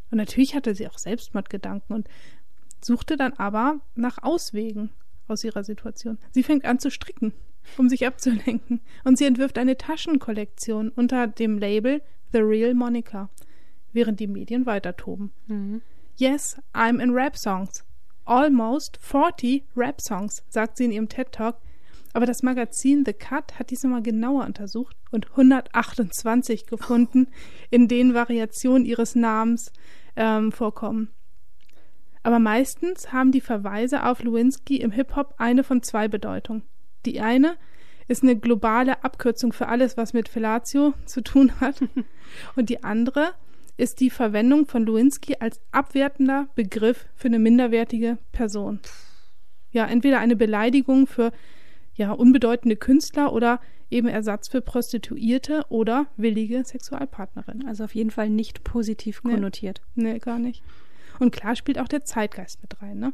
Und 0.09 0.17
natürlich 0.17 0.55
hatte 0.55 0.73
sie 0.73 0.87
auch 0.87 0.97
Selbstmordgedanken 0.97 1.95
und 1.95 2.09
suchte 2.83 3.17
dann 3.17 3.33
aber 3.33 3.81
nach 3.93 4.23
Auswegen 4.23 4.89
aus 5.27 5.43
ihrer 5.43 5.63
Situation. 5.63 6.17
Sie 6.31 6.41
fängt 6.41 6.65
an 6.65 6.79
zu 6.79 6.89
stricken, 6.89 7.33
um 7.77 7.87
sich 7.87 8.07
abzulenken. 8.07 8.81
Und 9.03 9.19
sie 9.19 9.25
entwirft 9.25 9.59
eine 9.59 9.77
Taschenkollektion 9.77 10.89
unter 10.89 11.27
dem 11.27 11.59
Label 11.59 12.01
The 12.31 12.39
Real 12.39 12.73
Monica, 12.73 13.29
während 13.93 14.19
die 14.19 14.25
Medien 14.25 14.65
weiter 14.65 14.97
toben. 14.97 15.31
Yes, 16.17 16.59
I'm 16.73 16.99
in 16.99 17.11
Rap 17.11 17.37
Songs. 17.37 17.85
Almost 18.25 18.97
40 18.97 19.65
Rap 19.75 20.01
Songs, 20.01 20.43
sagt 20.49 20.77
sie 20.77 20.85
in 20.85 20.91
ihrem 20.91 21.09
TED 21.09 21.31
Talk. 21.31 21.57
Aber 22.13 22.25
das 22.25 22.43
Magazin 22.43 23.03
The 23.05 23.13
Cut 23.13 23.57
hat 23.57 23.69
dies 23.69 23.83
nochmal 23.83 24.01
genauer 24.01 24.45
untersucht 24.45 24.95
und 25.11 25.31
128 25.31 26.65
gefunden, 26.65 27.27
in 27.69 27.87
denen 27.87 28.13
Variationen 28.13 28.85
ihres 28.85 29.15
Namens 29.15 29.71
ähm, 30.15 30.51
vorkommen. 30.51 31.09
Aber 32.23 32.39
meistens 32.39 33.11
haben 33.11 33.31
die 33.31 33.41
Verweise 33.41 34.05
auf 34.05 34.21
Lewinsky 34.23 34.77
im 34.77 34.91
Hip-Hop 34.91 35.35
eine 35.37 35.63
von 35.63 35.81
zwei 35.81 36.07
Bedeutungen. 36.07 36.63
Die 37.05 37.19
eine 37.19 37.57
ist 38.07 38.23
eine 38.23 38.35
globale 38.35 39.03
Abkürzung 39.03 39.53
für 39.53 39.67
alles, 39.69 39.97
was 39.97 40.13
mit 40.13 40.29
Fellatio 40.29 40.93
zu 41.05 41.21
tun 41.21 41.59
hat. 41.59 41.81
Und 42.55 42.69
die 42.69 42.83
andere 42.83 43.33
ist 43.77 43.99
die 43.99 44.09
Verwendung 44.09 44.67
von 44.67 44.85
Lewinsky 44.85 45.37
als 45.39 45.59
abwertender 45.71 46.47
Begriff 46.55 47.07
für 47.15 47.29
eine 47.29 47.39
minderwertige 47.39 48.17
Person. 48.31 48.79
Ja, 49.71 49.85
entweder 49.87 50.19
eine 50.19 50.35
Beleidigung 50.35 51.07
für 51.07 51.31
ja, 52.01 52.11
unbedeutende 52.11 52.75
Künstler 52.75 53.31
oder 53.31 53.59
eben 53.91 54.07
Ersatz 54.07 54.47
für 54.47 54.59
Prostituierte 54.61 55.65
oder 55.69 56.07
willige 56.17 56.63
Sexualpartnerin. 56.65 57.67
Also 57.67 57.83
auf 57.83 57.93
jeden 57.93 58.09
Fall 58.09 58.29
nicht 58.29 58.63
positiv 58.63 59.21
Nee. 59.23 59.33
konnotiert. 59.33 59.81
Nee, 59.93 60.17
gar 60.17 60.39
nicht. 60.39 60.63
Und 61.19 61.31
klar 61.31 61.55
spielt 61.55 61.77
auch 61.77 61.87
der 61.87 62.03
Zeitgeist 62.03 62.59
mit 62.63 62.81
rein. 62.81 62.97
Ne? 62.97 63.13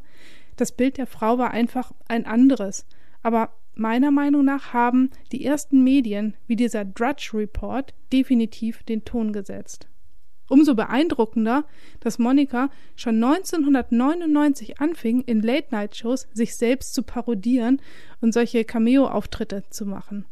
Das 0.55 0.71
Bild 0.71 0.97
der 0.97 1.05
Frau 1.07 1.37
war 1.37 1.51
einfach 1.51 1.91
ein 2.07 2.25
anderes. 2.25 2.85
Aber 3.23 3.49
meiner 3.75 4.11
Meinung 4.11 4.45
nach 4.45 4.71
haben 4.71 5.09
die 5.33 5.43
ersten 5.43 5.83
Medien, 5.83 6.35
wie 6.47 6.55
dieser 6.55 6.85
Drudge 6.85 7.31
Report, 7.33 7.93
definitiv 8.13 8.83
den 8.83 9.03
Ton 9.03 9.33
gesetzt. 9.33 9.87
Umso 10.49 10.75
beeindruckender, 10.75 11.65
dass 11.99 12.19
Monika 12.19 12.69
schon 12.95 13.23
1999 13.23 14.79
anfing, 14.79 15.21
in 15.21 15.41
Late-Night-Shows 15.41 16.27
sich 16.33 16.55
selbst 16.55 16.93
zu 16.93 17.03
parodieren 17.03 17.81
und 18.21 18.33
solche 18.33 18.63
Cameo-Auftritte 18.63 19.63
zu 19.69 19.85
machen. 19.85 20.25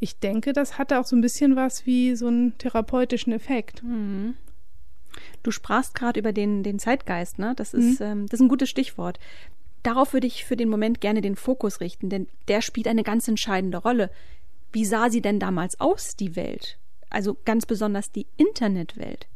Ich 0.00 0.18
denke, 0.18 0.52
das 0.52 0.78
hatte 0.78 0.98
auch 0.98 1.04
so 1.04 1.16
ein 1.16 1.20
bisschen 1.20 1.54
was 1.54 1.86
wie 1.86 2.16
so 2.16 2.28
einen 2.28 2.56
therapeutischen 2.58 3.32
Effekt. 3.32 3.82
Du 5.42 5.50
sprachst 5.50 5.94
gerade 5.94 6.18
über 6.18 6.32
den, 6.32 6.62
den 6.62 6.78
Zeitgeist, 6.78 7.38
ne? 7.38 7.52
Das 7.56 7.74
ist, 7.74 8.00
ähm, 8.00 8.26
das 8.26 8.40
ist 8.40 8.44
ein 8.44 8.48
gutes 8.48 8.70
Stichwort. 8.70 9.18
Darauf 9.82 10.12
würde 10.12 10.26
ich 10.26 10.44
für 10.44 10.56
den 10.56 10.68
Moment 10.68 11.00
gerne 11.00 11.20
den 11.20 11.36
Fokus 11.36 11.80
richten, 11.80 12.08
denn 12.08 12.28
der 12.48 12.62
spielt 12.62 12.86
eine 12.86 13.02
ganz 13.02 13.28
entscheidende 13.28 13.78
Rolle. 13.78 14.10
Wie 14.72 14.84
sah 14.84 15.10
sie 15.10 15.20
denn 15.20 15.38
damals 15.38 15.78
aus, 15.80 16.16
die 16.16 16.36
Welt? 16.36 16.78
Also 17.10 17.36
ganz 17.44 17.66
besonders 17.66 18.10
die 18.10 18.26
Internetwelt. 18.36 19.26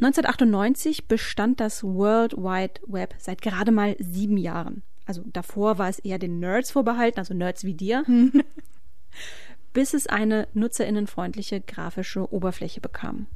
1998 0.00 1.06
bestand 1.06 1.60
das 1.60 1.84
World 1.84 2.36
Wide 2.36 2.80
Web 2.86 3.14
seit 3.18 3.42
gerade 3.42 3.70
mal 3.72 3.96
sieben 3.98 4.36
Jahren. 4.36 4.82
Also 5.06 5.22
davor 5.26 5.78
war 5.78 5.88
es 5.88 5.98
eher 5.98 6.18
den 6.18 6.40
Nerds 6.40 6.70
vorbehalten, 6.70 7.18
also 7.18 7.34
Nerds 7.34 7.64
wie 7.64 7.74
dir, 7.74 8.04
bis 9.72 9.94
es 9.94 10.06
eine 10.06 10.48
nutzerinnenfreundliche 10.54 11.60
grafische 11.60 12.32
Oberfläche 12.32 12.80
bekam. 12.80 13.26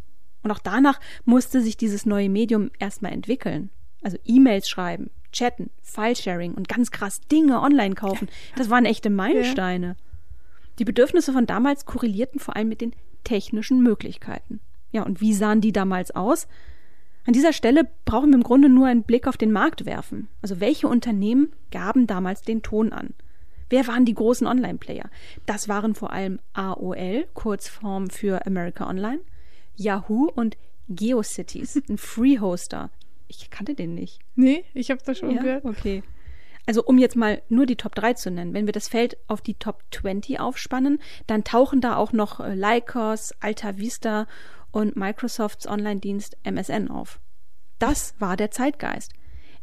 Und 0.42 0.50
auch 0.50 0.60
danach 0.60 1.00
musste 1.24 1.60
sich 1.60 1.76
dieses 1.76 2.06
neue 2.06 2.28
Medium 2.28 2.70
erstmal 2.78 3.12
entwickeln. 3.12 3.70
Also 4.02 4.16
E-Mails 4.24 4.68
schreiben, 4.68 5.10
chatten, 5.32 5.70
Filesharing 5.82 6.54
und 6.54 6.68
ganz 6.68 6.90
krass 6.90 7.20
Dinge 7.20 7.60
online 7.60 7.94
kaufen. 7.94 8.28
Das 8.56 8.70
waren 8.70 8.84
echte 8.84 9.10
Meilensteine. 9.10 9.96
Die 10.78 10.84
Bedürfnisse 10.84 11.32
von 11.32 11.46
damals 11.46 11.86
korrelierten 11.86 12.40
vor 12.40 12.56
allem 12.56 12.68
mit 12.68 12.80
den 12.80 12.94
technischen 13.24 13.82
Möglichkeiten. 13.82 14.60
Ja, 14.92 15.02
und 15.02 15.20
wie 15.20 15.34
sahen 15.34 15.60
die 15.60 15.72
damals 15.72 16.10
aus? 16.14 16.46
An 17.26 17.32
dieser 17.34 17.52
Stelle 17.52 17.86
brauchen 18.06 18.30
wir 18.30 18.36
im 18.36 18.42
Grunde 18.42 18.68
nur 18.70 18.86
einen 18.86 19.02
Blick 19.02 19.26
auf 19.26 19.36
den 19.36 19.52
Markt 19.52 19.84
werfen. 19.84 20.28
Also 20.40 20.60
welche 20.60 20.88
Unternehmen 20.88 21.52
gaben 21.70 22.06
damals 22.06 22.40
den 22.42 22.62
Ton 22.62 22.92
an? 22.92 23.12
Wer 23.68 23.86
waren 23.86 24.06
die 24.06 24.14
großen 24.14 24.46
Online-Player? 24.46 25.10
Das 25.44 25.68
waren 25.68 25.94
vor 25.94 26.10
allem 26.12 26.38
AOL, 26.54 27.26
Kurzform 27.34 28.08
für 28.08 28.46
America 28.46 28.88
Online, 28.88 29.20
Yahoo 29.76 30.30
und 30.34 30.56
GeoCities, 30.88 31.76
ein 31.88 31.98
Free-Hoster. 31.98 32.90
Ich 33.28 33.50
kannte 33.50 33.74
den 33.74 33.94
nicht. 33.94 34.20
Nee, 34.34 34.64
ich 34.72 34.90
habe 34.90 35.02
das 35.04 35.18
schon 35.18 35.30
Ja, 35.32 35.42
gehört. 35.42 35.64
okay. 35.66 36.02
Also 36.64 36.82
um 36.82 36.98
jetzt 36.98 37.16
mal 37.16 37.42
nur 37.50 37.66
die 37.66 37.76
Top 37.76 37.94
3 37.94 38.14
zu 38.14 38.30
nennen, 38.30 38.52
wenn 38.54 38.66
wir 38.66 38.72
das 38.72 38.88
Feld 38.88 39.16
auf 39.26 39.40
die 39.42 39.54
Top 39.54 39.82
20 39.90 40.40
aufspannen, 40.40 40.98
dann 41.26 41.44
tauchen 41.44 41.80
da 41.80 41.96
auch 41.96 42.12
noch 42.12 42.40
äh, 42.40 42.54
Lycos, 42.54 43.32
Alta 43.40 43.78
Vista 43.78 44.26
und 44.70 44.96
Microsofts 44.96 45.66
Online-Dienst 45.66 46.36
MSN 46.44 46.90
auf. 46.90 47.20
Das 47.78 48.14
war 48.18 48.36
der 48.36 48.50
Zeitgeist. 48.50 49.12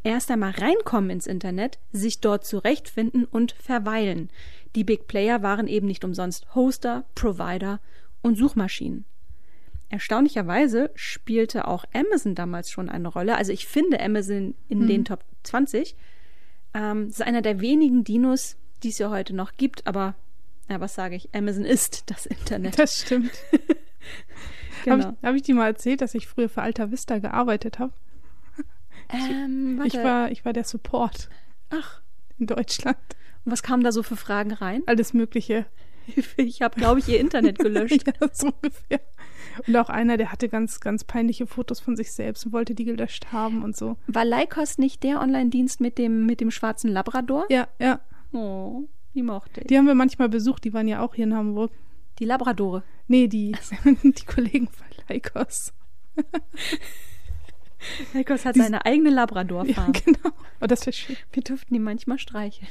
Erst 0.04 0.30
einmal 0.30 0.52
reinkommen 0.52 1.10
ins 1.10 1.28
Internet, 1.28 1.80
sich 1.92 2.22
dort 2.22 2.46
zurechtfinden 2.46 3.26
und 3.26 3.54
verweilen. 3.54 4.30
Die 4.76 4.84
Big 4.84 5.08
Player 5.08 5.42
waren 5.42 5.68
eben 5.68 5.88
nicht 5.88 6.04
umsonst 6.04 6.54
Hoster, 6.54 7.06
Provider 7.16 7.80
und 8.22 8.38
Suchmaschinen. 8.38 9.06
Erstaunlicherweise 9.90 10.92
spielte 10.96 11.68
auch 11.68 11.86
Amazon 11.94 12.36
damals 12.36 12.70
schon 12.70 12.90
eine 12.90 13.08
Rolle. 13.08 13.38
Also 13.38 13.52
ich 13.52 13.68
finde 13.68 14.00
Amazon 14.00 14.56
in 14.68 14.88
den 14.88 15.06
Top 15.06 15.24
20. 15.44 15.96
Ähm, 16.74 17.08
das 17.08 17.20
ist 17.20 17.26
einer 17.26 17.42
der 17.42 17.62
wenigen 17.62 18.04
Dinos, 18.04 18.58
die 18.84 18.90
es 18.90 18.98
ja 18.98 19.10
heute 19.10 19.36
noch 19.36 19.54
gibt, 19.54 19.88
aber 19.88 20.16
ja, 20.70 20.80
was 20.80 20.96
sage 20.96 21.16
ich? 21.16 21.34
Amazon 21.34 21.66
ist 21.66 22.10
das 22.10 22.26
Internet. 22.26 22.78
Das 22.80 23.02
stimmt. 23.02 23.32
Genau. 24.86 25.04
Habe 25.06 25.16
ich, 25.22 25.28
hab 25.28 25.36
ich 25.36 25.42
dir 25.42 25.56
mal 25.56 25.68
erzählt, 25.68 26.02
dass 26.02 26.16
ich 26.16 26.28
früher 26.28 26.48
für 26.50 26.62
Alta 26.62 26.92
Vista 26.92 27.20
gearbeitet 27.20 27.80
habe? 27.80 27.94
ähm, 29.10 29.82
Ich 29.86 29.94
warte. 29.96 30.08
war, 30.08 30.32
ich 30.32 30.46
war 30.46 30.54
der 30.54 30.64
Support 30.64 31.30
Ach, 31.70 32.02
in 32.40 32.48
Deutschland. 32.48 32.98
und 33.46 33.52
was 33.52 33.64
kam 33.64 33.84
da 33.84 33.92
so 33.92 34.04
für 34.04 34.16
Fragen 34.16 34.52
rein? 34.52 34.84
Alles 34.86 35.14
Mögliche. 35.14 35.66
Ich 36.38 36.62
habe, 36.62 36.76
glaube 36.80 37.00
ich, 37.00 37.08
ihr 37.08 37.20
Internet 37.20 37.58
gelöscht. 37.58 38.06
ja, 38.22 38.28
so 38.32 38.52
ungefähr. 38.62 39.00
Und 39.66 39.76
auch 39.76 39.90
einer, 39.90 40.18
der 40.18 40.32
hatte 40.32 40.50
ganz, 40.50 40.80
ganz 40.80 41.04
peinliche 41.04 41.48
Fotos 41.48 41.80
von 41.80 41.96
sich 41.96 42.12
selbst 42.12 42.46
und 42.46 42.54
wollte 42.54 42.76
die 42.76 42.86
gelöscht 42.86 43.32
haben 43.32 43.64
und 43.64 43.76
so. 43.76 43.98
War 44.06 44.24
Lycos 44.24 44.78
nicht 44.78 45.02
der 45.02 45.20
Online-Dienst 45.20 45.82
mit 45.82 45.98
dem, 45.98 46.28
mit 46.28 46.42
dem 46.42 46.52
schwarzen 46.52 46.92
Labrador? 46.92 47.46
Ja, 47.50 47.68
ja. 47.80 48.02
Oh, 48.34 48.84
die 49.16 49.24
mochte 49.24 49.62
ich. 49.62 49.68
Die 49.68 49.78
haben 49.80 49.88
wir 49.88 49.96
manchmal 49.96 50.30
besucht, 50.30 50.64
die 50.64 50.74
waren 50.76 50.88
ja 50.88 51.02
auch 51.02 51.16
hier 51.16 51.24
in 51.24 51.34
Hamburg. 51.34 51.72
Die 52.20 52.26
Labradore. 52.26 52.84
Nee, 53.08 53.28
die, 53.28 53.56
die 54.04 54.26
Kollegen 54.26 54.68
von 54.68 54.88
Lycos. 55.10 55.74
Lycos 58.14 58.46
hat 58.46 58.56
Die- 58.56 58.62
seine 58.62 58.86
eigene 58.86 59.10
Ja, 59.10 59.16
Labrador-Farm. 59.18 59.92
genau. 59.94 60.30
Oh, 60.62 60.66
das 60.68 60.86
wäre 60.86 60.94
schön. 60.94 61.18
Wir 61.34 61.44
durften 61.44 61.74
die 61.74 61.80
manchmal 61.80 62.18
streicheln. 62.20 62.70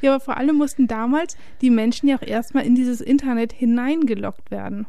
Ja, 0.00 0.14
aber 0.14 0.24
vor 0.24 0.36
allem 0.38 0.56
mussten 0.56 0.86
damals 0.88 1.36
die 1.60 1.68
Menschen 1.70 2.08
ja 2.08 2.16
auch 2.16 2.22
erstmal 2.22 2.64
in 2.64 2.74
dieses 2.74 3.00
Internet 3.02 3.52
hineingelockt 3.52 4.50
werden. 4.50 4.86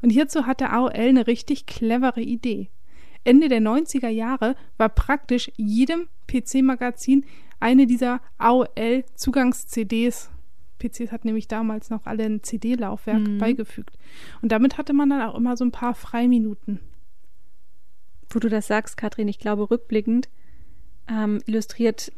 Und 0.00 0.10
hierzu 0.10 0.46
hatte 0.46 0.70
AOL 0.70 0.90
eine 0.94 1.26
richtig 1.26 1.66
clevere 1.66 2.20
Idee. 2.22 2.70
Ende 3.24 3.48
der 3.48 3.60
90er 3.60 4.08
Jahre 4.08 4.56
war 4.78 4.88
praktisch 4.88 5.50
jedem 5.56 6.08
PC-Magazin 6.28 7.26
eine 7.60 7.86
dieser 7.86 8.20
AOL-Zugangs-CDs. 8.38 10.30
PCs 10.78 11.10
hat 11.12 11.24
nämlich 11.24 11.48
damals 11.48 11.90
noch 11.90 12.06
alle 12.06 12.24
ein 12.24 12.42
CD-Laufwerk 12.42 13.20
Mhm. 13.26 13.38
beigefügt. 13.38 13.96
Und 14.42 14.52
damit 14.52 14.78
hatte 14.78 14.92
man 14.92 15.10
dann 15.10 15.22
auch 15.22 15.34
immer 15.34 15.56
so 15.56 15.64
ein 15.64 15.72
paar 15.72 15.94
Freiminuten. 15.94 16.80
Wo 18.30 18.38
du 18.38 18.48
das 18.48 18.66
sagst, 18.66 18.96
Katrin, 18.96 19.28
ich 19.28 19.38
glaube, 19.38 19.70
rückblickend 19.70 20.28
ähm, 21.08 21.40
illustriert 21.46 22.12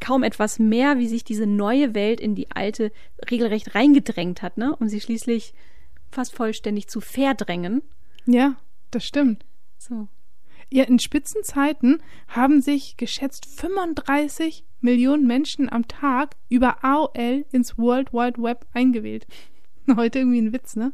kaum 0.00 0.22
etwas 0.22 0.58
mehr, 0.58 0.98
wie 0.98 1.08
sich 1.08 1.24
diese 1.24 1.46
neue 1.46 1.94
Welt 1.94 2.20
in 2.20 2.34
die 2.34 2.50
alte 2.50 2.92
regelrecht 3.30 3.74
reingedrängt 3.74 4.42
hat, 4.42 4.58
ne? 4.58 4.74
Um 4.76 4.88
sie 4.88 5.00
schließlich 5.00 5.54
fast 6.10 6.34
vollständig 6.34 6.88
zu 6.88 7.00
verdrängen. 7.00 7.82
Ja, 8.26 8.56
das 8.90 9.04
stimmt. 9.04 9.44
So. 9.78 10.08
Ja, 10.70 10.84
in 10.84 10.98
Spitzenzeiten 10.98 12.02
haben 12.28 12.60
sich 12.60 12.96
geschätzt 12.96 13.46
35 13.46 14.64
Millionen 14.84 15.26
Menschen 15.26 15.72
am 15.72 15.88
Tag 15.88 16.36
über 16.50 16.84
AOL 16.84 17.46
ins 17.50 17.78
World 17.78 18.12
Wide 18.12 18.40
Web 18.40 18.66
eingewählt. 18.74 19.26
Heute 19.96 20.20
irgendwie 20.20 20.42
ein 20.42 20.52
Witz, 20.52 20.76
ne? 20.76 20.92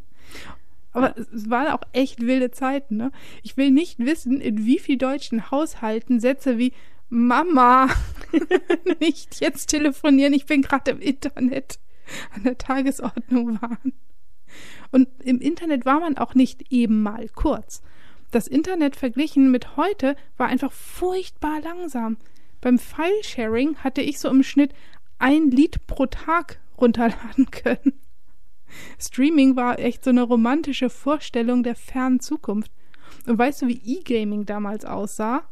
Aber 0.92 1.16
es 1.16 1.50
waren 1.50 1.68
auch 1.68 1.82
echt 1.92 2.20
wilde 2.20 2.50
Zeiten, 2.50 2.96
ne? 2.96 3.12
Ich 3.42 3.56
will 3.56 3.70
nicht 3.70 3.98
wissen, 3.98 4.40
in 4.40 4.64
wie 4.64 4.78
viel 4.78 4.96
deutschen 4.96 5.50
Haushalten 5.50 6.20
Sätze 6.20 6.56
wie 6.56 6.72
Mama, 7.08 7.88
nicht 9.00 9.40
jetzt 9.40 9.66
telefonieren, 9.66 10.32
ich 10.32 10.46
bin 10.46 10.62
gerade 10.62 10.92
im 10.92 11.00
Internet 11.00 11.80
an 12.32 12.44
der 12.44 12.58
Tagesordnung 12.58 13.60
waren. 13.60 13.92
Und 14.92 15.08
im 15.24 15.40
Internet 15.40 15.84
war 15.84 15.98
man 15.98 16.16
auch 16.16 16.34
nicht 16.34 16.72
eben 16.72 17.02
mal 17.02 17.28
kurz. 17.28 17.82
Das 18.30 18.46
Internet 18.46 18.94
verglichen 18.94 19.50
mit 19.50 19.76
heute 19.76 20.14
war 20.36 20.46
einfach 20.46 20.72
furchtbar 20.72 21.60
langsam. 21.60 22.16
Beim 22.60 22.78
File-Sharing 22.78 23.76
hatte 23.78 24.02
ich 24.02 24.18
so 24.18 24.28
im 24.28 24.42
Schnitt 24.42 24.72
ein 25.18 25.50
Lied 25.50 25.86
pro 25.86 26.06
Tag 26.06 26.60
runterladen 26.78 27.50
können. 27.50 27.94
Streaming 28.98 29.56
war 29.56 29.78
echt 29.78 30.04
so 30.04 30.10
eine 30.10 30.22
romantische 30.22 30.90
Vorstellung 30.90 31.62
der 31.62 31.74
fernen 31.74 32.20
Zukunft. 32.20 32.70
Und 33.26 33.38
weißt 33.38 33.62
du, 33.62 33.68
wie 33.68 33.80
E-Gaming 33.84 34.46
damals 34.46 34.84
aussah? 34.84 35.44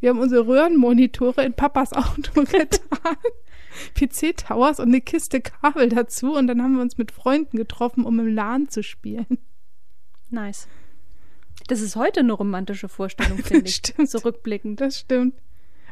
Wir 0.00 0.10
haben 0.10 0.18
unsere 0.18 0.46
Röhrenmonitore 0.46 1.44
in 1.44 1.54
Papas 1.54 1.92
Auto 1.92 2.42
getan. 2.44 3.16
PC-Towers 3.94 4.80
und 4.80 4.88
eine 4.88 5.00
Kiste 5.00 5.40
Kabel 5.40 5.88
dazu 5.88 6.34
und 6.34 6.46
dann 6.48 6.62
haben 6.62 6.74
wir 6.74 6.82
uns 6.82 6.98
mit 6.98 7.12
Freunden 7.12 7.56
getroffen, 7.56 8.04
um 8.04 8.18
im 8.18 8.34
LAN 8.34 8.68
zu 8.68 8.82
spielen. 8.82 9.38
Nice. 10.28 10.66
Das 11.68 11.80
ist 11.80 11.96
heute 11.96 12.20
eine 12.20 12.32
romantische 12.32 12.88
Vorstellung, 12.88 13.38
finde 13.44 13.68
ich. 13.68 13.76
Stimmt. 13.76 14.10
Zurückblickend. 14.10 14.80
Das 14.80 14.98
stimmt. 14.98 15.34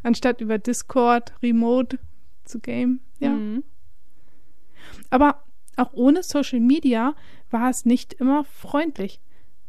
Anstatt 0.02 0.40
über 0.40 0.58
Discord, 0.58 1.32
Remote 1.42 1.98
zu 2.44 2.60
game. 2.60 3.00
Ja. 3.18 3.30
Mhm. 3.30 3.64
Aber 5.10 5.42
auch 5.76 5.92
ohne 5.92 6.22
Social 6.22 6.60
Media 6.60 7.14
war 7.50 7.70
es 7.70 7.84
nicht 7.84 8.14
immer 8.14 8.44
freundlich. 8.44 9.20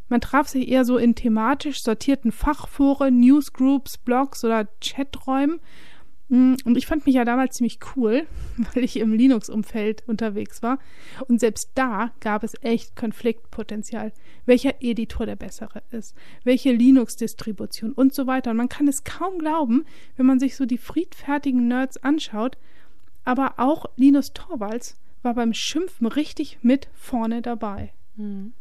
Man 0.09 0.21
traf 0.21 0.49
sich 0.49 0.67
eher 0.67 0.83
so 0.83 0.97
in 0.97 1.15
thematisch 1.15 1.83
sortierten 1.83 2.31
Fachforen, 2.33 3.19
Newsgroups, 3.21 3.97
Blogs 3.97 4.43
oder 4.43 4.67
Chaträumen. 4.81 5.61
Mm, 6.31 6.55
Und 6.63 6.77
ich 6.77 6.87
fand 6.87 7.05
mich 7.05 7.15
ja 7.15 7.25
damals 7.25 7.57
ziemlich 7.57 7.79
cool, 7.95 8.25
weil 8.73 8.85
ich 8.85 8.97
im 8.97 9.11
Linux-Umfeld 9.11 10.07
unterwegs 10.07 10.63
war. 10.63 10.79
Und 11.27 11.41
selbst 11.41 11.71
da 11.75 12.13
gab 12.21 12.45
es 12.45 12.53
echt 12.61 12.95
Konfliktpotenzial. 12.95 14.13
Welcher 14.45 14.81
Editor 14.81 15.25
der 15.25 15.35
bessere 15.35 15.83
ist, 15.91 16.15
welche 16.45 16.71
Linux-Distribution 16.71 17.91
und 17.91 18.13
so 18.13 18.27
weiter. 18.27 18.51
Und 18.51 18.57
man 18.57 18.69
kann 18.69 18.87
es 18.87 19.03
kaum 19.03 19.39
glauben, 19.39 19.85
wenn 20.15 20.25
man 20.25 20.39
sich 20.39 20.55
so 20.55 20.65
die 20.65 20.77
friedfertigen 20.77 21.67
Nerds 21.67 21.97
anschaut. 21.97 22.57
Aber 23.25 23.55
auch 23.57 23.85
Linus 23.97 24.31
Torvalds 24.31 24.95
war 25.23 25.33
beim 25.33 25.53
Schimpfen 25.53 26.07
richtig 26.07 26.59
mit 26.61 26.87
vorne 26.93 27.41
dabei. 27.41 27.91
Mhm. 28.15 28.53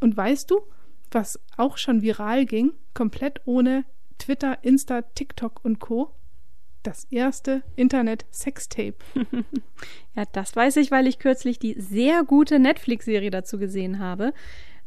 Und 0.00 0.16
weißt 0.16 0.50
du, 0.50 0.62
was 1.10 1.38
auch 1.58 1.76
schon 1.76 2.00
viral 2.00 2.46
ging, 2.46 2.72
komplett 2.94 3.42
ohne 3.44 3.84
Twitter, 4.16 4.64
Insta, 4.64 5.02
TikTok 5.02 5.62
und 5.62 5.78
Co? 5.78 6.14
Das 6.82 7.06
erste 7.10 7.62
Internet-Sextape. 7.76 8.96
Ja, 10.16 10.24
das 10.32 10.56
weiß 10.56 10.78
ich, 10.78 10.90
weil 10.90 11.06
ich 11.06 11.20
kürzlich 11.20 11.60
die 11.60 11.80
sehr 11.80 12.24
gute 12.24 12.58
Netflix-Serie 12.58 13.30
dazu 13.30 13.56
gesehen 13.56 14.00
habe. 14.00 14.32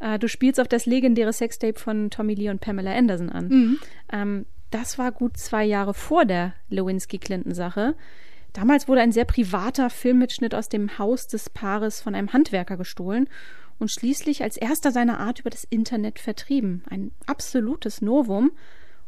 Äh, 0.02 0.20
du 0.20 0.28
spielst 0.28 0.60
auf 0.60 0.68
das 0.68 0.86
legendäre 0.86 1.32
Sextape 1.32 1.80
von 1.80 2.10
Tommy 2.10 2.34
Lee 2.34 2.50
und 2.50 2.60
Pamela 2.60 2.94
Anderson 2.94 3.30
an. 3.30 3.48
Mhm. 3.48 3.80
Ähm, 4.12 4.46
das 4.72 4.98
war 4.98 5.14
gut 5.14 5.38
zwei 5.38 5.64
Jahre 5.64 5.94
vor 5.94 6.26
der 6.26 6.54
Lewinsky-Clinton-Sache. 6.70 7.96
Damals 8.54 8.88
wurde 8.88 9.02
ein 9.02 9.14
sehr 9.14 9.26
privater 9.26 9.90
Filmmitschnitt 9.90 10.54
aus 10.54 10.68
dem 10.68 10.98
Haus 10.98 11.28
des 11.28 11.50
Paares 11.50 12.02
von 12.02 12.16
einem 12.16 12.34
Handwerker 12.34 12.76
gestohlen 12.76 13.30
und 13.80 13.90
schließlich 13.90 14.44
als 14.44 14.58
erster 14.58 14.92
seiner 14.92 15.20
Art 15.20 15.40
über 15.40 15.50
das 15.50 15.64
Internet 15.64 16.20
vertrieben. 16.20 16.84
Ein 16.90 17.12
absolutes 17.26 18.02
Novum. 18.02 18.52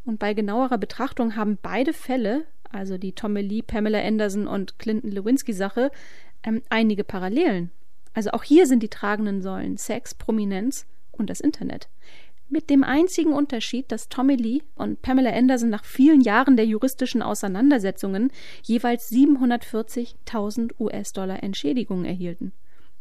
Und 0.05 0.19
bei 0.19 0.33
genauerer 0.33 0.77
Betrachtung 0.77 1.35
haben 1.35 1.57
beide 1.61 1.93
Fälle, 1.93 2.45
also 2.73 2.97
die 2.97 3.13
Tommy 3.13 3.41
Lee, 3.41 3.61
Pamela 3.61 4.01
Anderson 4.01 4.47
und 4.47 4.79
Clinton 4.79 5.11
Lewinsky-Sache, 5.11 5.91
ähm, 6.43 6.61
einige 6.69 7.03
Parallelen. 7.03 7.71
Also 8.13 8.31
auch 8.31 8.43
hier 8.43 8.67
sind 8.67 8.83
die 8.83 8.89
tragenden 8.89 9.41
Säulen 9.41 9.77
Sex, 9.77 10.13
Prominenz 10.13 10.85
und 11.11 11.29
das 11.29 11.39
Internet. 11.39 11.89
Mit 12.49 12.69
dem 12.69 12.83
einzigen 12.83 13.33
Unterschied, 13.33 13.91
dass 13.91 14.09
Tommy 14.09 14.35
Lee 14.35 14.61
und 14.75 15.01
Pamela 15.01 15.31
Anderson 15.31 15.69
nach 15.69 15.85
vielen 15.85 16.21
Jahren 16.21 16.55
der 16.55 16.65
juristischen 16.65 17.21
Auseinandersetzungen 17.21 18.31
jeweils 18.61 19.11
740.000 19.11 20.79
US-Dollar 20.79 21.41
Entschädigungen 21.41 22.05
erhielten. 22.05 22.51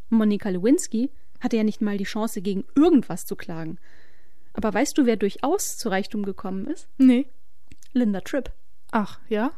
Monika 0.09 0.49
Lewinsky 0.49 1.11
hatte 1.41 1.57
ja 1.57 1.65
nicht 1.65 1.83
mal 1.83 1.99
die 1.99 2.05
Chance, 2.05 2.41
gegen 2.41 2.65
irgendwas 2.77 3.27
zu 3.27 3.37
klagen. 3.37 3.79
Aber 4.55 4.73
weißt 4.73 4.97
du, 4.97 5.07
wer 5.07 5.17
durchaus 5.17 5.77
zu 5.77 5.89
Reichtum 5.89 6.25
gekommen 6.25 6.67
ist? 6.67 6.89
Nee. 6.99 7.27
Linda 7.93 8.21
Tripp. 8.21 8.53
Ach, 8.93 9.19
ja? 9.29 9.51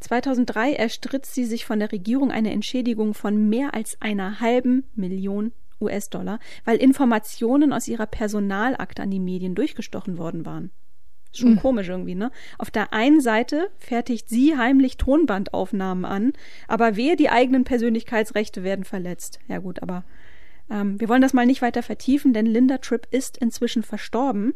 2003 0.00 0.74
erstritt 0.74 1.26
sie 1.26 1.44
sich 1.44 1.64
von 1.64 1.80
der 1.80 1.92
Regierung 1.92 2.30
eine 2.30 2.52
Entschädigung 2.52 3.14
von 3.14 3.48
mehr 3.48 3.74
als 3.74 4.00
einer 4.00 4.40
halben 4.40 4.84
Million 4.94 5.52
US-Dollar, 5.80 6.38
weil 6.64 6.76
Informationen 6.78 7.72
aus 7.72 7.88
ihrer 7.88 8.06
Personalakte 8.06 9.02
an 9.02 9.10
die 9.10 9.20
Medien 9.20 9.54
durchgestochen 9.54 10.16
worden 10.18 10.46
waren. 10.46 10.70
Schon 11.32 11.52
Mhm. 11.52 11.58
komisch 11.58 11.88
irgendwie, 11.88 12.14
ne? 12.14 12.30
Auf 12.56 12.70
der 12.70 12.92
einen 12.92 13.20
Seite 13.20 13.70
fertigt 13.78 14.28
sie 14.28 14.56
heimlich 14.56 14.96
Tonbandaufnahmen 14.96 16.04
an, 16.04 16.32
aber 16.68 16.96
wehe, 16.96 17.16
die 17.16 17.28
eigenen 17.28 17.64
Persönlichkeitsrechte 17.64 18.62
werden 18.64 18.84
verletzt. 18.84 19.38
Ja 19.46 19.58
gut, 19.58 19.82
aber 19.82 20.04
ähm, 20.70 20.98
wir 21.00 21.08
wollen 21.08 21.22
das 21.22 21.34
mal 21.34 21.46
nicht 21.46 21.60
weiter 21.60 21.82
vertiefen, 21.82 22.32
denn 22.32 22.46
Linda 22.46 22.78
Tripp 22.78 23.06
ist 23.10 23.36
inzwischen 23.36 23.82
verstorben. 23.82 24.54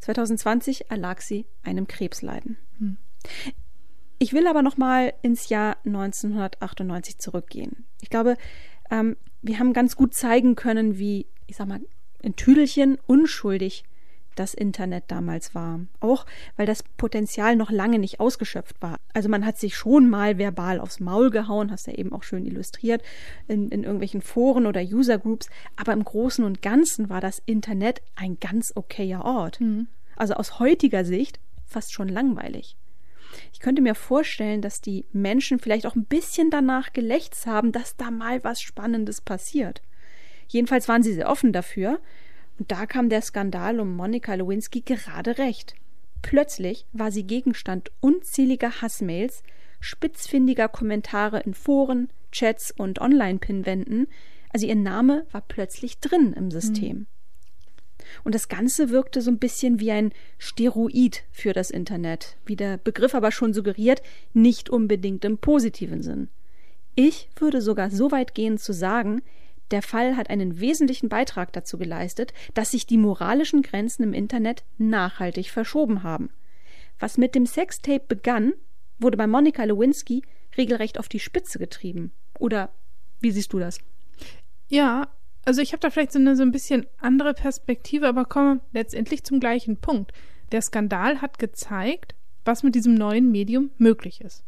2020 0.00 0.90
erlag 0.90 1.20
sie 1.22 1.46
einem 1.62 1.86
Krebsleiden. 1.88 2.56
Hm. 2.78 2.98
Ich 4.22 4.32
will 4.32 4.46
aber 4.46 4.62
noch 4.62 4.76
mal 4.76 5.12
ins 5.22 5.48
Jahr 5.48 5.78
1998 5.84 7.18
zurückgehen. 7.18 7.86
Ich 8.00 8.08
glaube, 8.08 8.36
ähm, 8.88 9.16
wir 9.42 9.58
haben 9.58 9.72
ganz 9.72 9.96
gut 9.96 10.14
zeigen 10.14 10.54
können, 10.54 10.96
wie, 10.96 11.26
ich 11.48 11.56
sag 11.56 11.66
mal, 11.66 11.80
in 12.22 12.36
Tüdelchen 12.36 12.98
unschuldig 13.08 13.82
das 14.36 14.54
Internet 14.54 15.06
damals 15.08 15.56
war. 15.56 15.80
Auch 15.98 16.24
weil 16.56 16.66
das 16.66 16.84
Potenzial 16.84 17.56
noch 17.56 17.72
lange 17.72 17.98
nicht 17.98 18.20
ausgeschöpft 18.20 18.80
war. 18.80 19.00
Also 19.12 19.28
man 19.28 19.44
hat 19.44 19.58
sich 19.58 19.76
schon 19.76 20.08
mal 20.08 20.38
verbal 20.38 20.78
aufs 20.78 21.00
Maul 21.00 21.30
gehauen, 21.30 21.72
hast 21.72 21.88
ja 21.88 21.94
eben 21.94 22.12
auch 22.12 22.22
schön 22.22 22.46
illustriert, 22.46 23.02
in, 23.48 23.70
in 23.70 23.82
irgendwelchen 23.82 24.22
Foren 24.22 24.66
oder 24.66 24.82
Usergroups. 24.82 25.48
Aber 25.74 25.92
im 25.92 26.04
Großen 26.04 26.44
und 26.44 26.62
Ganzen 26.62 27.08
war 27.08 27.20
das 27.20 27.42
Internet 27.44 28.02
ein 28.14 28.38
ganz 28.38 28.72
okayer 28.76 29.24
Ort. 29.24 29.58
Also 30.14 30.34
aus 30.34 30.60
heutiger 30.60 31.04
Sicht 31.04 31.40
fast 31.66 31.92
schon 31.92 32.06
langweilig. 32.06 32.76
Ich 33.52 33.60
könnte 33.60 33.82
mir 33.82 33.94
vorstellen, 33.94 34.62
dass 34.62 34.80
die 34.80 35.04
Menschen 35.12 35.58
vielleicht 35.58 35.86
auch 35.86 35.94
ein 35.94 36.04
bisschen 36.04 36.50
danach 36.50 36.92
gelächzt 36.92 37.46
haben, 37.46 37.72
dass 37.72 37.96
da 37.96 38.10
mal 38.10 38.42
was 38.44 38.60
Spannendes 38.60 39.20
passiert. 39.20 39.82
Jedenfalls 40.48 40.88
waren 40.88 41.02
sie 41.02 41.14
sehr 41.14 41.30
offen 41.30 41.52
dafür. 41.52 42.00
Und 42.58 42.70
da 42.70 42.86
kam 42.86 43.08
der 43.08 43.22
Skandal 43.22 43.80
um 43.80 43.96
Monika 43.96 44.34
Lewinsky 44.34 44.82
gerade 44.82 45.38
recht. 45.38 45.74
Plötzlich 46.20 46.86
war 46.92 47.10
sie 47.10 47.24
Gegenstand 47.24 47.90
unzähliger 48.00 48.82
Hassmails, 48.82 49.42
spitzfindiger 49.80 50.68
Kommentare 50.68 51.40
in 51.40 51.54
Foren, 51.54 52.08
Chats 52.30 52.70
und 52.70 53.00
Online-Pinwänden. 53.00 54.06
Also 54.50 54.66
ihr 54.66 54.76
Name 54.76 55.26
war 55.32 55.40
plötzlich 55.40 55.98
drin 55.98 56.32
im 56.34 56.50
System. 56.50 57.06
Und 58.24 58.34
das 58.34 58.48
Ganze 58.48 58.90
wirkte 58.90 59.20
so 59.20 59.30
ein 59.30 59.38
bisschen 59.38 59.80
wie 59.80 59.90
ein 59.90 60.12
Steroid 60.38 61.24
für 61.30 61.52
das 61.52 61.70
Internet, 61.70 62.36
wie 62.44 62.56
der 62.56 62.78
Begriff 62.78 63.14
aber 63.14 63.32
schon 63.32 63.52
suggeriert, 63.52 64.02
nicht 64.32 64.70
unbedingt 64.70 65.24
im 65.24 65.38
positiven 65.38 66.02
Sinn. 66.02 66.28
Ich 66.94 67.28
würde 67.36 67.62
sogar 67.62 67.90
so 67.90 68.10
weit 68.10 68.34
gehen 68.34 68.58
zu 68.58 68.72
sagen, 68.72 69.22
Der 69.72 69.82
Fall 69.82 70.16
hat 70.18 70.28
einen 70.28 70.60
wesentlichen 70.60 71.08
Beitrag 71.08 71.52
dazu 71.54 71.78
geleistet, 71.78 72.34
dass 72.52 72.72
sich 72.72 72.86
die 72.86 72.98
moralischen 72.98 73.62
Grenzen 73.62 74.02
im 74.02 74.12
Internet 74.12 74.64
nachhaltig 74.76 75.50
verschoben 75.50 76.02
haben. 76.02 76.28
Was 77.00 77.16
mit 77.16 77.34
dem 77.34 77.46
Sextape 77.46 78.04
begann, 78.06 78.52
wurde 78.98 79.16
bei 79.16 79.26
Monika 79.26 79.64
Lewinsky 79.64 80.22
regelrecht 80.58 80.98
auf 80.98 81.08
die 81.08 81.20
Spitze 81.20 81.58
getrieben. 81.58 82.12
Oder 82.38 82.70
wie 83.20 83.30
siehst 83.30 83.54
du 83.54 83.58
das? 83.58 83.78
Ja, 84.68 85.08
also 85.44 85.60
ich 85.60 85.72
habe 85.72 85.80
da 85.80 85.90
vielleicht 85.90 86.12
so 86.12 86.18
eine 86.18 86.36
so 86.36 86.42
ein 86.42 86.52
bisschen 86.52 86.86
andere 86.98 87.34
Perspektive, 87.34 88.08
aber 88.08 88.24
komme 88.24 88.60
letztendlich 88.72 89.24
zum 89.24 89.40
gleichen 89.40 89.76
Punkt. 89.76 90.12
Der 90.52 90.62
Skandal 90.62 91.20
hat 91.20 91.38
gezeigt, 91.38 92.14
was 92.44 92.62
mit 92.62 92.74
diesem 92.74 92.94
neuen 92.94 93.30
Medium 93.30 93.70
möglich 93.78 94.20
ist. 94.20 94.44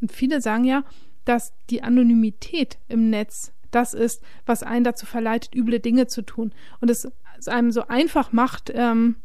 Und 0.00 0.12
viele 0.12 0.40
sagen 0.40 0.64
ja, 0.64 0.84
dass 1.24 1.52
die 1.70 1.82
Anonymität 1.82 2.78
im 2.88 3.10
Netz 3.10 3.52
das 3.70 3.94
ist, 3.94 4.22
was 4.46 4.62
einen 4.62 4.84
dazu 4.84 5.06
verleitet, 5.06 5.54
üble 5.54 5.80
Dinge 5.80 6.06
zu 6.06 6.22
tun. 6.22 6.52
Und 6.80 6.90
es, 6.90 7.08
einem 7.46 7.72
so 7.72 7.86
einfach 7.88 8.32
macht, 8.32 8.70
ähm, 8.74 9.16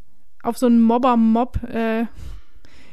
auf 0.42 0.58
so 0.58 0.66
einen 0.66 0.82
Mobber-Mob 0.82 1.62
äh, 1.64 2.06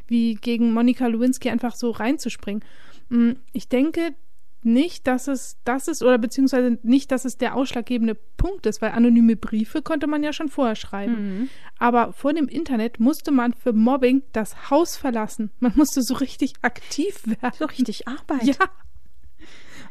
wie 0.08 0.36
gegen 0.36 0.72
Monika 0.72 1.08
Lewinsky 1.08 1.50
einfach 1.50 1.76
so 1.76 1.92
reinzuspringen. 1.92 2.64
Mm, 3.10 3.32
ich 3.52 3.68
denke 3.68 4.14
nicht, 4.62 5.08
dass 5.08 5.28
es 5.28 5.58
das 5.63 5.88
ist, 5.88 6.04
oder 6.04 6.17
beziehungsweise 6.17 6.78
nicht, 6.84 7.12
dass 7.12 7.26
es 7.26 7.38
der 7.38 7.56
ausschlaggebende 7.56 8.15
Punkt 8.15 8.65
ist, 8.65 8.82
weil 8.82 8.91
anonyme 8.91 9.36
Briefe 9.36 9.82
konnte 9.82 10.08
man 10.08 10.24
ja 10.24 10.34
schon 10.34 10.50
vorher 10.50 10.76
schreiben. 10.76 11.13
Mhm. 11.39 11.50
Aber 11.78 12.13
vor 12.13 12.34
dem 12.34 12.48
Internet 12.48 13.00
musste 13.00 13.32
man 13.32 13.54
für 13.54 13.74
Mobbing 13.74 14.24
das 14.34 14.69
Haus 14.69 14.98
verlassen. 14.98 15.52
Man 15.60 15.74
musste 15.76 16.02
so 16.02 16.15
richtig 16.15 16.54
aktiv 16.62 17.24
werden. 17.26 17.56
So 17.58 17.65
richtig 17.65 18.08
arbeiten. 18.08 18.48
Ja. 18.48 18.56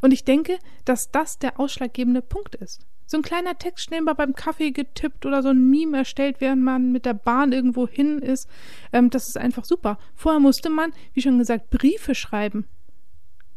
Und 0.01 0.13
ich 0.13 0.25
denke, 0.25 0.59
dass 0.85 1.11
das 1.11 1.39
der 1.39 1.59
ausschlaggebende 1.59 2.23
Punkt 2.23 2.55
ist. 2.55 2.87
So 3.07 3.17
ein 3.17 3.23
kleiner 3.23 3.57
Text 3.57 3.87
schnell 3.87 4.03
mal 4.03 4.13
beim 4.13 4.35
Kaffee 4.35 4.71
getippt 4.71 5.25
oder 5.25 5.43
so 5.43 5.49
ein 5.49 5.71
Meme 5.71 5.97
erstellt, 5.97 6.37
während 6.41 6.63
man 6.63 6.93
mit 6.93 7.07
der 7.07 7.15
Bahn 7.15 7.53
irgendwo 7.53 7.89
hin 7.89 8.19
ist. 8.19 8.49
Ähm, 8.93 9.09
das 9.09 9.29
ist 9.29 9.39
einfach 9.39 9.65
super. 9.65 9.99
Vorher 10.15 10.41
musste 10.41 10.69
man, 10.69 10.93
wie 11.15 11.23
schon 11.23 11.39
gesagt, 11.39 11.71
Briefe 11.71 12.15
schreiben 12.15 12.67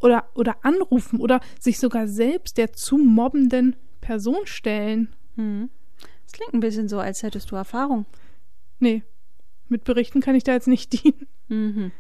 oder, 0.02 0.26
oder 0.36 0.58
anrufen 0.64 1.20
oder 1.20 1.40
sich 1.60 1.80
sogar 1.80 2.08
selbst 2.08 2.58
der 2.58 2.74
zu 2.74 2.98
mobbenden 2.98 3.76
Person 4.02 4.46
stellen. 4.46 5.10
Hm. 5.36 5.70
Das 6.26 6.34
klingt 6.34 6.54
ein 6.54 6.60
bisschen 6.60 6.88
so, 6.88 7.00
als 7.00 7.24
hättest 7.24 7.52
du 7.52 7.56
Erfahrung. 7.56 8.06
Nee, 8.80 9.04
mit 9.68 9.84
Berichten 9.84 10.22
kann 10.22 10.36
ich 10.36 10.44
da 10.44 10.54
jetzt 10.54 10.68
nicht 10.68 10.94
dienen. 11.04 11.28
Mhm. 11.48 11.92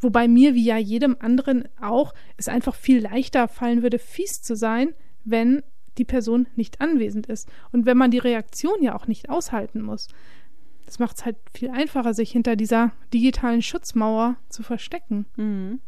Wobei 0.00 0.26
mir, 0.26 0.54
wie 0.54 0.64
ja 0.64 0.78
jedem 0.78 1.16
anderen 1.20 1.68
auch, 1.80 2.14
es 2.36 2.48
einfach 2.48 2.74
viel 2.74 3.00
leichter 3.02 3.48
fallen 3.48 3.82
würde, 3.82 3.98
fies 3.98 4.42
zu 4.42 4.56
sein, 4.56 4.94
wenn 5.24 5.62
die 5.98 6.04
Person 6.04 6.46
nicht 6.56 6.80
anwesend 6.80 7.26
ist. 7.26 7.48
Und 7.72 7.86
wenn 7.86 7.96
man 7.96 8.10
die 8.10 8.18
Reaktion 8.18 8.82
ja 8.82 8.94
auch 8.94 9.06
nicht 9.06 9.28
aushalten 9.28 9.82
muss. 9.82 10.08
Das 10.84 10.98
macht 10.98 11.16
es 11.16 11.24
halt 11.24 11.36
viel 11.52 11.70
einfacher, 11.70 12.14
sich 12.14 12.30
hinter 12.30 12.54
dieser 12.54 12.92
digitalen 13.12 13.60
Schutzmauer 13.60 14.36
zu 14.48 14.62
verstecken. 14.62 15.26
Mhm. 15.36 15.80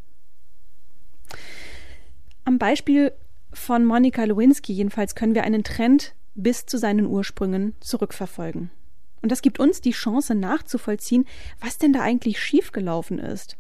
Am 2.45 2.59
Beispiel 2.59 3.13
von 3.53 3.85
Monika 3.85 4.25
Lewinsky 4.25 4.73
jedenfalls 4.73 5.15
können 5.15 5.35
wir 5.35 5.45
einen 5.45 5.65
Trend 5.65 6.15
bis 6.35 6.67
zu 6.67 6.79
seinen 6.79 7.07
Ursprüngen 7.07 7.75
zurückverfolgen. 7.81 8.71
Und 9.21 9.33
das 9.33 9.43
gibt 9.43 9.59
uns 9.59 9.81
die 9.81 9.91
Chance 9.91 10.35
nachzuvollziehen, 10.35 11.27
was 11.61 11.79
denn 11.79 11.93
da 11.93 12.01
eigentlich 12.01 12.41
schiefgelaufen 12.41 13.19
ist. 13.19 13.57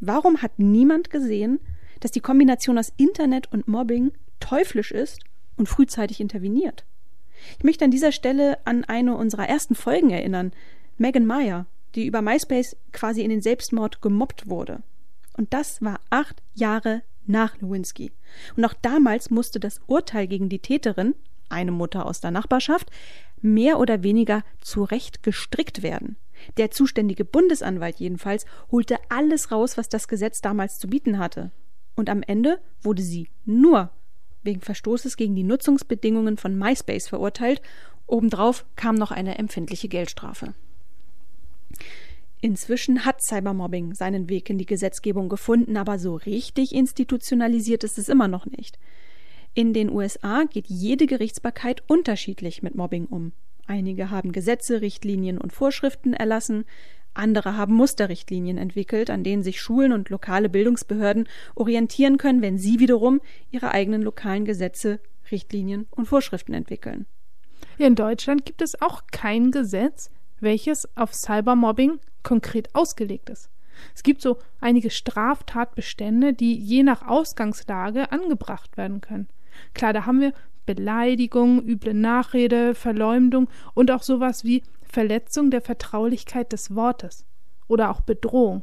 Warum 0.00 0.42
hat 0.42 0.58
niemand 0.58 1.10
gesehen, 1.10 1.58
dass 2.00 2.12
die 2.12 2.20
Kombination 2.20 2.78
aus 2.78 2.92
Internet 2.96 3.50
und 3.52 3.66
Mobbing 3.66 4.12
teuflisch 4.40 4.92
ist 4.92 5.24
und 5.56 5.68
frühzeitig 5.68 6.20
interveniert? 6.20 6.84
Ich 7.58 7.64
möchte 7.64 7.84
an 7.84 7.90
dieser 7.90 8.12
Stelle 8.12 8.64
an 8.66 8.84
eine 8.84 9.16
unserer 9.16 9.48
ersten 9.48 9.74
Folgen 9.74 10.10
erinnern, 10.10 10.52
Megan 10.96 11.26
Meyer, 11.26 11.66
die 11.94 12.06
über 12.06 12.22
MySpace 12.22 12.76
quasi 12.92 13.22
in 13.22 13.30
den 13.30 13.42
Selbstmord 13.42 14.00
gemobbt 14.00 14.48
wurde. 14.48 14.82
Und 15.36 15.52
das 15.52 15.82
war 15.82 16.00
acht 16.10 16.42
Jahre 16.54 17.02
nach 17.26 17.60
Lewinsky. 17.60 18.12
Und 18.56 18.64
auch 18.64 18.74
damals 18.74 19.30
musste 19.30 19.60
das 19.60 19.80
Urteil 19.86 20.26
gegen 20.26 20.48
die 20.48 20.60
Täterin, 20.60 21.14
eine 21.48 21.72
Mutter 21.72 22.06
aus 22.06 22.20
der 22.20 22.30
Nachbarschaft, 22.30 22.90
mehr 23.40 23.78
oder 23.78 24.02
weniger 24.02 24.42
zurecht 24.60 25.22
gestrickt 25.22 25.82
werden. 25.82 26.16
Der 26.56 26.70
zuständige 26.70 27.24
Bundesanwalt 27.24 28.00
jedenfalls 28.00 28.44
holte 28.70 28.98
alles 29.08 29.50
raus, 29.50 29.76
was 29.76 29.88
das 29.88 30.08
Gesetz 30.08 30.40
damals 30.40 30.78
zu 30.78 30.88
bieten 30.88 31.18
hatte. 31.18 31.52
Und 31.94 32.10
am 32.10 32.22
Ende 32.22 32.60
wurde 32.82 33.02
sie 33.02 33.28
nur 33.44 33.90
wegen 34.42 34.60
Verstoßes 34.60 35.16
gegen 35.16 35.34
die 35.34 35.44
Nutzungsbedingungen 35.44 36.36
von 36.36 36.58
MySpace 36.58 37.08
verurteilt. 37.08 37.62
Obendrauf 38.06 38.66
kam 38.76 38.94
noch 38.94 39.10
eine 39.10 39.38
empfindliche 39.38 39.88
Geldstrafe. 39.88 40.54
Inzwischen 42.44 43.06
hat 43.06 43.22
Cybermobbing 43.22 43.94
seinen 43.94 44.28
Weg 44.28 44.50
in 44.50 44.58
die 44.58 44.66
Gesetzgebung 44.66 45.30
gefunden, 45.30 45.78
aber 45.78 45.98
so 45.98 46.14
richtig 46.14 46.74
institutionalisiert 46.74 47.84
ist 47.84 47.96
es 47.96 48.10
immer 48.10 48.28
noch 48.28 48.44
nicht. 48.44 48.78
In 49.54 49.72
den 49.72 49.90
USA 49.90 50.44
geht 50.44 50.66
jede 50.66 51.06
Gerichtsbarkeit 51.06 51.82
unterschiedlich 51.86 52.62
mit 52.62 52.74
Mobbing 52.74 53.06
um. 53.06 53.32
Einige 53.66 54.10
haben 54.10 54.30
Gesetze, 54.30 54.82
Richtlinien 54.82 55.38
und 55.38 55.54
Vorschriften 55.54 56.12
erlassen, 56.12 56.66
andere 57.14 57.56
haben 57.56 57.72
Musterrichtlinien 57.72 58.58
entwickelt, 58.58 59.08
an 59.08 59.24
denen 59.24 59.42
sich 59.42 59.58
Schulen 59.58 59.92
und 59.92 60.10
lokale 60.10 60.50
Bildungsbehörden 60.50 61.26
orientieren 61.54 62.18
können, 62.18 62.42
wenn 62.42 62.58
sie 62.58 62.78
wiederum 62.78 63.22
ihre 63.52 63.70
eigenen 63.70 64.02
lokalen 64.02 64.44
Gesetze, 64.44 65.00
Richtlinien 65.30 65.86
und 65.92 66.04
Vorschriften 66.04 66.52
entwickeln. 66.52 67.06
In 67.78 67.94
Deutschland 67.94 68.44
gibt 68.44 68.60
es 68.60 68.82
auch 68.82 69.04
kein 69.10 69.50
Gesetz, 69.50 70.10
welches 70.40 70.86
auf 70.94 71.14
Cybermobbing 71.14 72.00
konkret 72.24 72.74
ausgelegt 72.74 73.30
ist. 73.30 73.48
Es 73.94 74.02
gibt 74.02 74.20
so 74.20 74.38
einige 74.60 74.90
Straftatbestände, 74.90 76.32
die 76.32 76.56
je 76.56 76.82
nach 76.82 77.06
Ausgangslage 77.06 78.10
angebracht 78.12 78.76
werden 78.76 79.00
können. 79.00 79.28
Klar, 79.74 79.92
da 79.92 80.06
haben 80.06 80.20
wir 80.20 80.32
Beleidigung, 80.66 81.62
üble 81.62 81.94
Nachrede, 81.94 82.74
Verleumdung 82.74 83.48
und 83.74 83.90
auch 83.90 84.02
sowas 84.02 84.44
wie 84.44 84.62
Verletzung 84.82 85.50
der 85.50 85.60
Vertraulichkeit 85.60 86.52
des 86.52 86.74
Wortes 86.74 87.26
oder 87.68 87.90
auch 87.90 88.00
Bedrohung. 88.00 88.62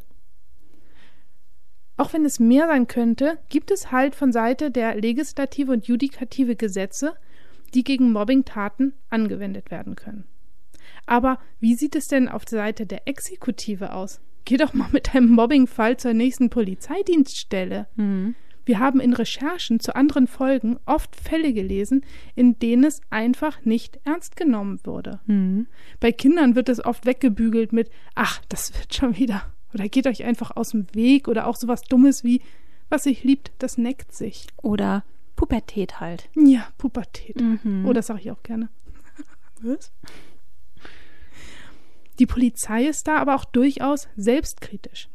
Auch 1.98 2.14
wenn 2.14 2.26
es 2.26 2.40
mehr 2.40 2.68
sein 2.68 2.88
könnte, 2.88 3.38
gibt 3.50 3.70
es 3.70 3.92
halt 3.92 4.16
von 4.16 4.32
Seite 4.32 4.72
der 4.72 4.96
Legislative 4.96 5.72
und 5.72 5.88
Judikative 5.88 6.56
Gesetze, 6.56 7.16
die 7.74 7.84
gegen 7.84 8.12
Mobbingtaten 8.12 8.94
angewendet 9.10 9.70
werden 9.70 9.96
können. 9.96 10.26
Aber 11.12 11.40
wie 11.60 11.76
sieht 11.76 11.98
es 11.98 12.08
denn 12.08 12.30
auf 12.30 12.46
der 12.46 12.60
Seite 12.60 12.86
der 12.86 13.06
Exekutive 13.06 13.92
aus? 13.92 14.22
Geh 14.46 14.56
doch 14.56 14.74
mal 14.74 14.88
mit 14.94 15.14
einem 15.14 15.28
Mobbingfall 15.28 15.98
zur 15.98 16.14
nächsten 16.14 16.50
Polizeidienststelle. 16.50 17.88
Mhm. 17.98 18.34
Wir 18.64 18.80
haben 18.80 19.02
in 19.02 19.12
Recherchen 19.12 19.82
zu 19.82 19.94
anderen 19.94 20.26
Folgen 20.26 20.80
oft 20.86 21.18
Fälle 21.18 21.52
gelesen, 21.52 22.06
in 22.36 22.60
denen 22.60 22.86
es 22.86 23.02
einfach 23.10 23.66
nicht 23.66 24.00
ernst 24.06 24.38
genommen 24.38 24.80
wurde. 24.86 25.20
Mhm. 25.26 25.68
Bei 26.00 26.14
Kindern 26.14 26.56
wird 26.56 26.70
es 26.70 26.82
oft 26.86 27.06
weggebügelt 27.06 27.74
mit 27.74 27.90
Ach, 28.16 28.42
das 28.48 28.74
wird 28.74 28.94
schon 28.94 29.18
wieder. 29.18 29.44
Oder 29.74 29.90
geht 29.90 30.08
euch 30.08 30.24
einfach 30.24 30.56
aus 30.56 30.70
dem 30.70 30.88
Weg 30.94 31.28
oder 31.28 31.46
auch 31.46 31.58
sowas 31.58 31.82
Dummes 31.82 32.24
wie 32.24 32.42
Was 32.88 33.04
sich 33.04 33.26
liebt, 33.26 33.52
das 33.60 33.78
neckt 33.78 34.14
sich. 34.14 34.48
Oder 34.62 35.04
Pubertät 35.36 36.00
halt. 36.00 36.30
Ja, 36.36 36.70
Pubertät. 36.78 37.42
Mhm. 37.42 37.86
Oh, 37.86 37.92
das 37.92 38.08
sage 38.08 38.22
ich 38.22 38.32
auch 38.32 38.44
gerne. 38.44 38.70
Was? 39.62 39.92
Die 42.22 42.28
Polizei 42.28 42.86
ist 42.86 43.08
da 43.08 43.18
aber 43.18 43.34
auch 43.34 43.46
durchaus 43.46 44.08
selbstkritisch. 44.16 45.10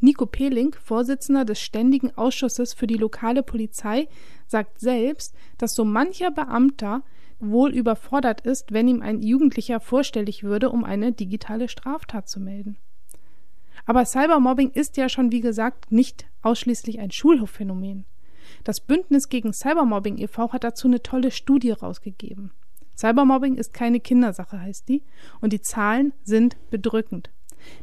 Nico 0.00 0.24
Peling, 0.24 0.74
Vorsitzender 0.82 1.44
des 1.44 1.60
Ständigen 1.60 2.16
Ausschusses 2.16 2.72
für 2.72 2.86
die 2.86 2.96
lokale 2.96 3.42
Polizei, 3.42 4.08
sagt 4.46 4.80
selbst, 4.80 5.34
dass 5.58 5.74
so 5.74 5.84
mancher 5.84 6.30
Beamter 6.30 7.02
wohl 7.40 7.74
überfordert 7.74 8.40
ist, 8.40 8.72
wenn 8.72 8.88
ihm 8.88 9.02
ein 9.02 9.20
Jugendlicher 9.20 9.80
vorstellig 9.80 10.44
würde, 10.44 10.70
um 10.70 10.82
eine 10.82 11.12
digitale 11.12 11.68
Straftat 11.68 12.26
zu 12.26 12.40
melden. 12.40 12.78
Aber 13.84 14.06
Cybermobbing 14.06 14.70
ist 14.70 14.96
ja 14.96 15.10
schon, 15.10 15.30
wie 15.30 15.42
gesagt, 15.42 15.92
nicht 15.92 16.24
ausschließlich 16.40 17.00
ein 17.00 17.10
Schulhofphänomen. 17.10 18.06
Das 18.64 18.80
Bündnis 18.80 19.28
gegen 19.28 19.52
Cybermobbing 19.52 20.16
e.V. 20.16 20.54
hat 20.54 20.64
dazu 20.64 20.88
eine 20.88 21.02
tolle 21.02 21.30
Studie 21.30 21.72
rausgegeben. 21.72 22.50
Cybermobbing 22.96 23.56
ist 23.56 23.72
keine 23.72 24.00
Kindersache, 24.00 24.60
heißt 24.60 24.88
die, 24.88 25.02
und 25.40 25.52
die 25.52 25.60
Zahlen 25.60 26.12
sind 26.22 26.56
bedrückend. 26.70 27.30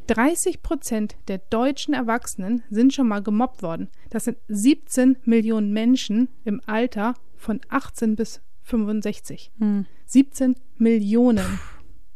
30 0.08 0.62
Prozent 0.62 1.16
der 1.28 1.38
deutschen 1.38 1.94
Erwachsenen 1.94 2.64
sind 2.70 2.94
schon 2.94 3.08
mal 3.08 3.22
gemobbt 3.22 3.64
worden. 3.64 3.90
Das 4.10 4.26
sind 4.26 4.38
17 4.48 5.18
Millionen 5.24 5.72
Menschen 5.72 6.30
im 6.44 6.62
Alter 6.66 7.14
von 7.36 7.62
18 7.70 8.16
bis 8.16 8.42
65. 8.64 9.52
Hm. 9.60 9.86
17 10.06 10.56
Millionen. 10.78 11.60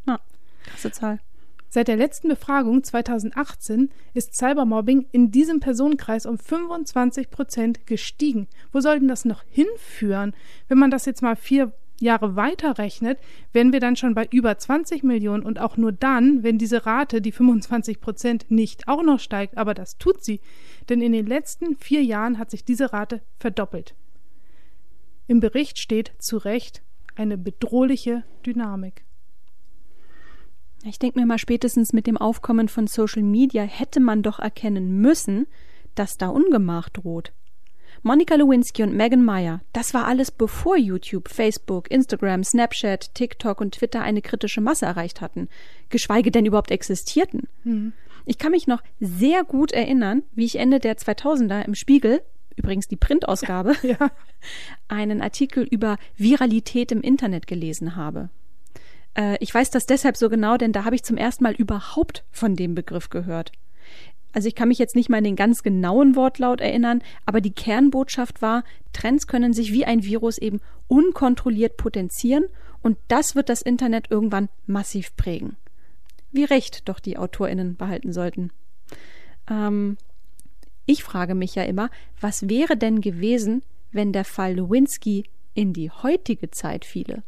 Ja, 0.06 0.20
krasse 0.64 0.92
Zahl. 0.92 1.20
Seit 1.74 1.88
der 1.88 1.96
letzten 1.96 2.28
Befragung 2.28 2.84
2018 2.84 3.90
ist 4.12 4.36
Cybermobbing 4.36 5.06
in 5.10 5.32
diesem 5.32 5.58
Personenkreis 5.58 6.24
um 6.24 6.38
25 6.38 7.30
Prozent 7.30 7.84
gestiegen. 7.86 8.46
Wo 8.70 8.78
soll 8.78 9.00
denn 9.00 9.08
das 9.08 9.24
noch 9.24 9.42
hinführen? 9.48 10.34
Wenn 10.68 10.78
man 10.78 10.92
das 10.92 11.04
jetzt 11.04 11.20
mal 11.20 11.34
vier 11.34 11.72
Jahre 12.00 12.36
weiterrechnet, 12.36 13.18
wären 13.52 13.72
wir 13.72 13.80
dann 13.80 13.96
schon 13.96 14.14
bei 14.14 14.26
über 14.30 14.56
20 14.56 15.02
Millionen 15.04 15.44
und 15.44 15.60
auch 15.60 15.76
nur 15.76 15.92
dann, 15.92 16.42
wenn 16.42 16.58
diese 16.58 16.86
Rate, 16.86 17.20
die 17.20 17.32
25 17.32 18.00
Prozent, 18.00 18.50
nicht 18.50 18.88
auch 18.88 19.02
noch 19.02 19.20
steigt. 19.20 19.56
Aber 19.56 19.74
das 19.74 19.98
tut 19.98 20.24
sie, 20.24 20.40
denn 20.88 21.00
in 21.00 21.12
den 21.12 21.26
letzten 21.26 21.76
vier 21.76 22.02
Jahren 22.02 22.38
hat 22.38 22.50
sich 22.50 22.64
diese 22.64 22.92
Rate 22.92 23.22
verdoppelt. 23.38 23.94
Im 25.26 25.40
Bericht 25.40 25.78
steht 25.78 26.12
zu 26.18 26.36
Recht 26.36 26.82
eine 27.14 27.38
bedrohliche 27.38 28.24
Dynamik. 28.44 29.04
Ich 30.86 30.98
denke 30.98 31.18
mir 31.18 31.26
mal, 31.26 31.38
spätestens 31.38 31.94
mit 31.94 32.06
dem 32.06 32.18
Aufkommen 32.18 32.68
von 32.68 32.86
Social 32.86 33.22
Media 33.22 33.62
hätte 33.62 34.00
man 34.00 34.22
doch 34.22 34.38
erkennen 34.38 35.00
müssen, 35.00 35.46
dass 35.94 36.18
da 36.18 36.28
Ungemach 36.28 36.90
droht. 36.90 37.32
Monika 38.06 38.34
Lewinsky 38.34 38.82
und 38.82 38.94
Megan 38.94 39.24
Meyer, 39.24 39.62
das 39.72 39.94
war 39.94 40.06
alles 40.06 40.30
bevor 40.30 40.76
YouTube, 40.76 41.30
Facebook, 41.30 41.90
Instagram, 41.90 42.44
Snapchat, 42.44 43.14
TikTok 43.14 43.62
und 43.62 43.76
Twitter 43.76 44.02
eine 44.02 44.20
kritische 44.20 44.60
Masse 44.60 44.84
erreicht 44.84 45.22
hatten, 45.22 45.48
geschweige 45.88 46.30
denn 46.30 46.44
überhaupt 46.44 46.70
existierten. 46.70 47.48
Mhm. 47.64 47.94
Ich 48.26 48.36
kann 48.36 48.50
mich 48.50 48.66
noch 48.66 48.82
sehr 49.00 49.42
gut 49.42 49.72
erinnern, 49.72 50.22
wie 50.34 50.44
ich 50.44 50.56
Ende 50.56 50.80
der 50.80 50.98
2000er 50.98 51.64
im 51.64 51.74
Spiegel, 51.74 52.20
übrigens 52.56 52.88
die 52.88 52.96
Printausgabe, 52.96 53.74
ja, 53.82 54.10
einen 54.86 55.22
Artikel 55.22 55.64
über 55.64 55.96
Viralität 56.18 56.92
im 56.92 57.00
Internet 57.00 57.46
gelesen 57.46 57.96
habe. 57.96 58.28
Äh, 59.16 59.38
ich 59.40 59.54
weiß 59.54 59.70
das 59.70 59.86
deshalb 59.86 60.18
so 60.18 60.28
genau, 60.28 60.58
denn 60.58 60.72
da 60.72 60.84
habe 60.84 60.94
ich 60.94 61.04
zum 61.04 61.16
ersten 61.16 61.42
Mal 61.42 61.54
überhaupt 61.54 62.22
von 62.30 62.54
dem 62.54 62.74
Begriff 62.74 63.08
gehört. 63.08 63.50
Also 64.34 64.48
ich 64.48 64.56
kann 64.56 64.68
mich 64.68 64.80
jetzt 64.80 64.96
nicht 64.96 65.08
mal 65.08 65.18
an 65.18 65.24
den 65.24 65.36
ganz 65.36 65.62
genauen 65.62 66.16
Wortlaut 66.16 66.60
erinnern, 66.60 67.02
aber 67.24 67.40
die 67.40 67.52
Kernbotschaft 67.52 68.42
war, 68.42 68.64
Trends 68.92 69.28
können 69.28 69.52
sich 69.52 69.72
wie 69.72 69.84
ein 69.84 70.02
Virus 70.02 70.38
eben 70.38 70.60
unkontrolliert 70.88 71.76
potenzieren 71.76 72.46
und 72.82 72.98
das 73.06 73.36
wird 73.36 73.48
das 73.48 73.62
Internet 73.62 74.10
irgendwann 74.10 74.48
massiv 74.66 75.16
prägen. 75.16 75.56
Wie 76.32 76.42
recht 76.42 76.88
doch 76.88 76.98
die 76.98 77.16
Autorinnen 77.16 77.76
behalten 77.76 78.12
sollten. 78.12 78.50
Ähm, 79.48 79.96
ich 80.84 81.04
frage 81.04 81.36
mich 81.36 81.54
ja 81.54 81.62
immer, 81.62 81.88
was 82.20 82.48
wäre 82.48 82.76
denn 82.76 83.00
gewesen, 83.00 83.62
wenn 83.92 84.12
der 84.12 84.24
Fall 84.24 84.54
Lewinsky 84.54 85.24
in 85.54 85.72
die 85.72 85.92
heutige 85.92 86.50
Zeit 86.50 86.84
fiele? 86.84 87.22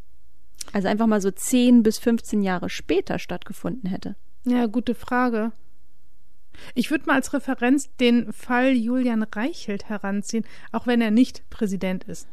Also 0.73 0.89
einfach 0.89 1.07
mal 1.07 1.21
so 1.21 1.31
10 1.31 1.85
bis 1.85 1.99
15 2.01 2.43
Jahre 2.43 2.69
später 2.69 3.21
stattgefunden 3.21 3.89
hätte. 3.89 4.17
Ja, 4.45 4.67
gute 4.67 4.97
Frage. 4.97 5.53
Ich 6.75 6.91
würde 6.91 7.07
mal 7.07 7.15
als 7.15 7.33
Referenz 7.33 7.95
den 7.97 8.33
Fall 8.33 8.73
Julian 8.73 9.23
Reichelt 9.23 9.89
heranziehen, 9.89 10.45
auch 10.73 10.87
wenn 10.87 11.01
er 11.01 11.11
nicht 11.11 11.49
Präsident 11.51 12.05
ist. 12.05 12.29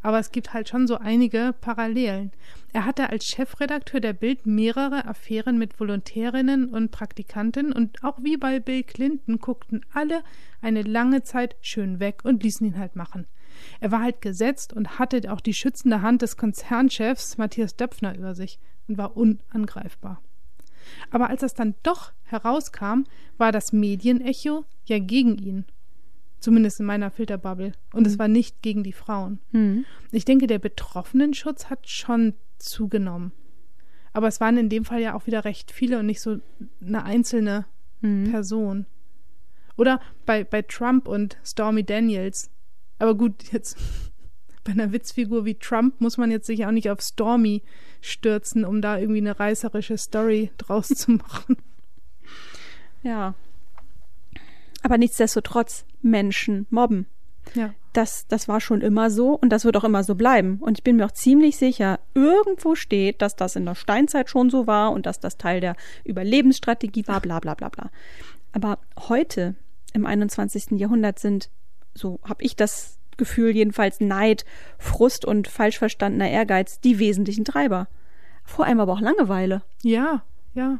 Aber 0.00 0.18
es 0.20 0.30
gibt 0.30 0.54
halt 0.54 0.68
schon 0.68 0.86
so 0.86 0.96
einige 0.98 1.54
Parallelen. 1.60 2.30
Er 2.72 2.84
hatte 2.84 3.10
als 3.10 3.26
Chefredakteur 3.26 4.00
der 4.00 4.12
Bild 4.12 4.46
mehrere 4.46 5.06
Affären 5.06 5.58
mit 5.58 5.78
Volontärinnen 5.80 6.68
und 6.68 6.92
Praktikanten 6.92 7.72
und 7.72 8.04
auch 8.04 8.18
wie 8.22 8.36
bei 8.36 8.60
Bill 8.60 8.84
Clinton 8.84 9.38
guckten 9.38 9.84
alle 9.92 10.22
eine 10.60 10.82
lange 10.82 11.22
Zeit 11.22 11.56
schön 11.60 11.98
weg 11.98 12.20
und 12.24 12.42
ließen 12.42 12.66
ihn 12.66 12.78
halt 12.78 12.94
machen. 12.94 13.26
Er 13.80 13.90
war 13.90 14.02
halt 14.02 14.20
gesetzt 14.20 14.72
und 14.72 15.00
hatte 15.00 15.32
auch 15.32 15.40
die 15.40 15.54
schützende 15.54 16.00
Hand 16.00 16.22
des 16.22 16.36
Konzernchefs 16.36 17.38
Matthias 17.38 17.74
Döpfner 17.74 18.16
über 18.16 18.34
sich 18.34 18.60
und 18.86 18.98
war 18.98 19.16
unangreifbar. 19.16 20.22
Aber 21.10 21.30
als 21.30 21.40
das 21.40 21.54
dann 21.54 21.74
doch 21.82 22.12
herauskam, 22.24 23.04
war 23.36 23.52
das 23.52 23.72
Medienecho 23.72 24.64
ja 24.84 24.98
gegen 24.98 25.38
ihn. 25.38 25.64
Zumindest 26.40 26.80
in 26.80 26.86
meiner 26.86 27.10
Filterbubble. 27.10 27.72
Und 27.92 28.02
mhm. 28.02 28.06
es 28.06 28.18
war 28.18 28.28
nicht 28.28 28.62
gegen 28.62 28.84
die 28.84 28.92
Frauen. 28.92 29.40
Mhm. 29.52 29.84
Ich 30.12 30.24
denke, 30.24 30.46
der 30.46 30.58
Betroffenenschutz 30.58 31.66
hat 31.66 31.88
schon 31.88 32.34
zugenommen. 32.58 33.32
Aber 34.12 34.28
es 34.28 34.40
waren 34.40 34.56
in 34.56 34.68
dem 34.68 34.84
Fall 34.84 35.00
ja 35.00 35.14
auch 35.14 35.26
wieder 35.26 35.44
recht 35.44 35.70
viele 35.70 35.98
und 35.98 36.06
nicht 36.06 36.20
so 36.20 36.38
eine 36.80 37.04
einzelne 37.04 37.66
mhm. 38.00 38.30
Person. 38.30 38.86
Oder 39.76 40.00
bei, 40.26 40.44
bei 40.44 40.62
Trump 40.62 41.08
und 41.08 41.38
Stormy 41.44 41.84
Daniels. 41.84 42.50
Aber 42.98 43.14
gut, 43.14 43.52
jetzt 43.52 43.76
bei 44.64 44.72
einer 44.72 44.92
Witzfigur 44.92 45.44
wie 45.44 45.54
Trump 45.54 46.00
muss 46.00 46.18
man 46.18 46.30
jetzt 46.30 46.46
sich 46.46 46.66
auch 46.66 46.72
nicht 46.72 46.90
auf 46.90 47.00
Stormy 47.00 47.62
stürzen, 48.00 48.64
um 48.64 48.80
da 48.80 48.98
irgendwie 48.98 49.20
eine 49.20 49.38
reißerische 49.38 49.98
Story 49.98 50.50
draus 50.58 50.88
zu 50.88 51.12
machen. 51.12 51.56
Ja. 53.02 53.34
Aber 54.82 54.98
nichtsdestotrotz, 54.98 55.84
Menschen 56.02 56.66
mobben. 56.70 57.06
Ja. 57.54 57.74
Das, 57.92 58.26
das 58.28 58.48
war 58.48 58.60
schon 58.60 58.80
immer 58.80 59.10
so 59.10 59.32
und 59.32 59.50
das 59.50 59.64
wird 59.64 59.76
auch 59.76 59.84
immer 59.84 60.04
so 60.04 60.14
bleiben. 60.14 60.58
Und 60.60 60.78
ich 60.78 60.84
bin 60.84 60.96
mir 60.96 61.06
auch 61.06 61.12
ziemlich 61.12 61.56
sicher, 61.56 61.98
irgendwo 62.14 62.74
steht, 62.74 63.22
dass 63.22 63.34
das 63.34 63.56
in 63.56 63.64
der 63.64 63.74
Steinzeit 63.74 64.28
schon 64.30 64.50
so 64.50 64.66
war 64.66 64.92
und 64.92 65.06
dass 65.06 65.20
das 65.20 65.36
Teil 65.36 65.60
der 65.60 65.74
Überlebensstrategie 66.04 67.06
war, 67.06 67.20
bla 67.20 67.40
bla 67.40 67.54
bla 67.54 67.68
bla. 67.68 67.90
Aber 68.52 68.78
heute, 69.08 69.54
im 69.92 70.06
21. 70.06 70.78
Jahrhundert, 70.78 71.18
sind, 71.18 71.50
so 71.94 72.20
habe 72.22 72.42
ich 72.42 72.56
das 72.56 72.97
Gefühl 73.18 73.50
jedenfalls 73.54 74.00
Neid, 74.00 74.46
Frust 74.78 75.26
und 75.26 75.48
falsch 75.48 75.78
verstandener 75.78 76.30
Ehrgeiz 76.30 76.80
die 76.80 76.98
wesentlichen 76.98 77.44
Treiber. 77.44 77.88
Vor 78.44 78.64
allem 78.64 78.80
aber 78.80 78.94
auch 78.94 79.00
Langeweile. 79.00 79.62
Ja, 79.82 80.22
ja. 80.54 80.78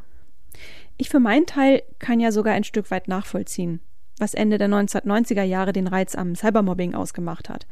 Ich 0.97 1.09
für 1.09 1.19
meinen 1.19 1.45
Teil 1.45 1.83
kann 1.99 2.19
ja 2.19 2.31
sogar 2.31 2.53
ein 2.55 2.63
Stück 2.63 2.89
weit 2.91 3.07
nachvollziehen, 3.07 3.79
was 4.17 4.33
Ende 4.33 4.57
der 4.57 4.67
1990er 4.67 5.43
Jahre 5.43 5.71
den 5.71 5.87
Reiz 5.87 6.15
am 6.15 6.35
Cybermobbing 6.35 6.95
ausgemacht 6.95 7.47
hat. 7.47 7.67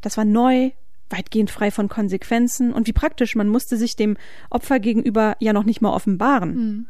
Das 0.00 0.16
war 0.16 0.24
neu, 0.24 0.72
weitgehend 1.08 1.50
frei 1.50 1.70
von 1.70 1.88
Konsequenzen 1.88 2.72
und 2.72 2.86
wie 2.86 2.92
praktisch, 2.92 3.36
man 3.36 3.48
musste 3.48 3.76
sich 3.76 3.96
dem 3.96 4.16
Opfer 4.50 4.80
gegenüber 4.80 5.36
ja 5.38 5.52
noch 5.52 5.64
nicht 5.64 5.80
mal 5.80 5.92
offenbaren. 5.92 6.54
Mhm. 6.54 6.86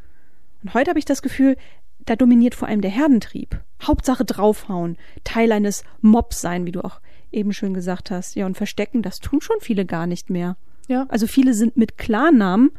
Und 0.62 0.74
heute 0.74 0.90
habe 0.90 0.98
ich 0.98 1.04
das 1.04 1.22
Gefühl, 1.22 1.56
da 2.06 2.16
dominiert 2.16 2.54
vor 2.54 2.68
allem 2.68 2.80
der 2.80 2.90
Herdentrieb. 2.90 3.60
Hauptsache 3.82 4.24
draufhauen, 4.24 4.96
Teil 5.24 5.52
eines 5.52 5.84
Mobs 6.00 6.40
sein, 6.40 6.66
wie 6.66 6.72
du 6.72 6.84
auch 6.84 7.00
eben 7.32 7.52
schön 7.52 7.74
gesagt 7.74 8.10
hast. 8.10 8.34
Ja, 8.36 8.46
und 8.46 8.56
verstecken, 8.56 9.02
das 9.02 9.20
tun 9.20 9.40
schon 9.40 9.56
viele 9.60 9.84
gar 9.84 10.06
nicht 10.06 10.30
mehr. 10.30 10.56
Ja. 10.88 11.06
Also 11.08 11.26
viele 11.26 11.54
sind 11.54 11.76
mit 11.76 11.98
Klarnamen 11.98 12.72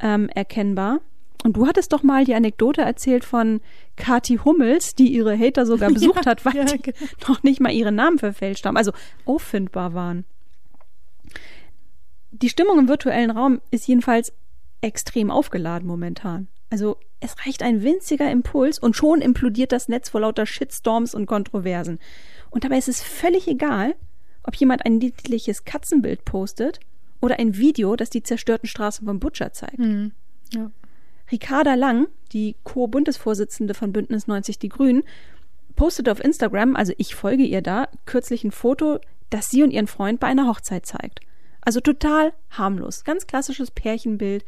ähm, 0.00 0.28
erkennbar. 0.30 1.00
Und 1.42 1.56
du 1.56 1.66
hattest 1.66 1.92
doch 1.92 2.02
mal 2.02 2.24
die 2.24 2.34
Anekdote 2.34 2.82
erzählt 2.82 3.24
von 3.24 3.60
Kati 3.96 4.40
Hummels, 4.44 4.94
die 4.94 5.08
ihre 5.08 5.38
Hater 5.38 5.64
sogar 5.64 5.90
besucht 5.92 6.26
ja, 6.26 6.30
hat, 6.30 6.44
weil 6.44 6.56
ja, 6.56 6.64
die 6.64 6.78
genau. 6.82 6.98
noch 7.28 7.42
nicht 7.42 7.60
mal 7.60 7.72
ihre 7.72 7.92
Namen 7.92 8.18
verfälscht 8.18 8.66
haben, 8.66 8.76
also 8.76 8.92
auffindbar 9.24 9.94
waren. 9.94 10.24
Die 12.30 12.48
Stimmung 12.48 12.78
im 12.78 12.88
virtuellen 12.88 13.30
Raum 13.30 13.60
ist 13.70 13.88
jedenfalls 13.88 14.32
extrem 14.82 15.30
aufgeladen 15.30 15.86
momentan. 15.86 16.48
Also 16.70 16.96
es 17.18 17.34
reicht 17.44 17.62
ein 17.62 17.82
winziger 17.82 18.30
Impuls 18.30 18.78
und 18.78 18.96
schon 18.96 19.20
implodiert 19.20 19.72
das 19.72 19.88
Netz 19.88 20.08
vor 20.08 20.20
lauter 20.20 20.46
Shitstorms 20.46 21.14
und 21.14 21.26
Kontroversen. 21.26 21.98
Und 22.48 22.64
dabei 22.64 22.78
ist 22.78 22.88
es 22.88 23.02
völlig 23.02 23.48
egal, 23.48 23.94
ob 24.44 24.54
jemand 24.54 24.86
ein 24.86 24.98
niedliches 24.98 25.64
Katzenbild 25.64 26.24
postet 26.24 26.80
oder 27.20 27.38
ein 27.38 27.56
Video, 27.56 27.96
das 27.96 28.10
die 28.10 28.22
zerstörten 28.22 28.68
Straßen 28.68 29.06
von 29.06 29.20
Butcher 29.20 29.52
zeigt. 29.52 29.78
Mhm. 29.78 30.12
Ja. 30.54 30.70
Ricarda 31.30 31.74
Lang, 31.74 32.08
die 32.32 32.56
Co-Bundesvorsitzende 32.64 33.74
von 33.74 33.92
Bündnis 33.92 34.26
90 34.26 34.58
Die 34.58 34.68
Grünen, 34.68 35.02
postet 35.76 36.08
auf 36.08 36.22
Instagram, 36.22 36.76
also 36.76 36.92
ich 36.98 37.14
folge 37.14 37.44
ihr 37.44 37.62
da, 37.62 37.88
kürzlich 38.06 38.44
ein 38.44 38.50
Foto, 38.50 38.98
das 39.28 39.50
sie 39.50 39.62
und 39.62 39.70
ihren 39.70 39.86
Freund 39.86 40.20
bei 40.20 40.26
einer 40.26 40.48
Hochzeit 40.48 40.86
zeigt. 40.86 41.20
Also 41.60 41.80
total 41.80 42.32
harmlos, 42.50 43.04
ganz 43.04 43.26
klassisches 43.26 43.70
Pärchenbild 43.70 44.44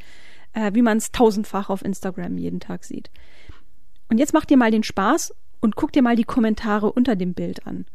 äh, 0.52 0.72
wie 0.74 0.82
man 0.82 0.98
es 0.98 1.12
tausendfach 1.12 1.70
auf 1.70 1.84
Instagram 1.84 2.38
jeden 2.38 2.60
Tag 2.60 2.84
sieht. 2.84 3.10
Und 4.08 4.18
jetzt 4.18 4.34
macht 4.34 4.50
dir 4.50 4.56
mal 4.56 4.70
den 4.70 4.82
Spaß 4.82 5.34
und 5.60 5.76
guck 5.76 5.92
dir 5.92 6.02
mal 6.02 6.16
die 6.16 6.24
Kommentare 6.24 6.92
unter 6.92 7.16
dem 7.16 7.34
Bild 7.34 7.66
an. 7.66 7.86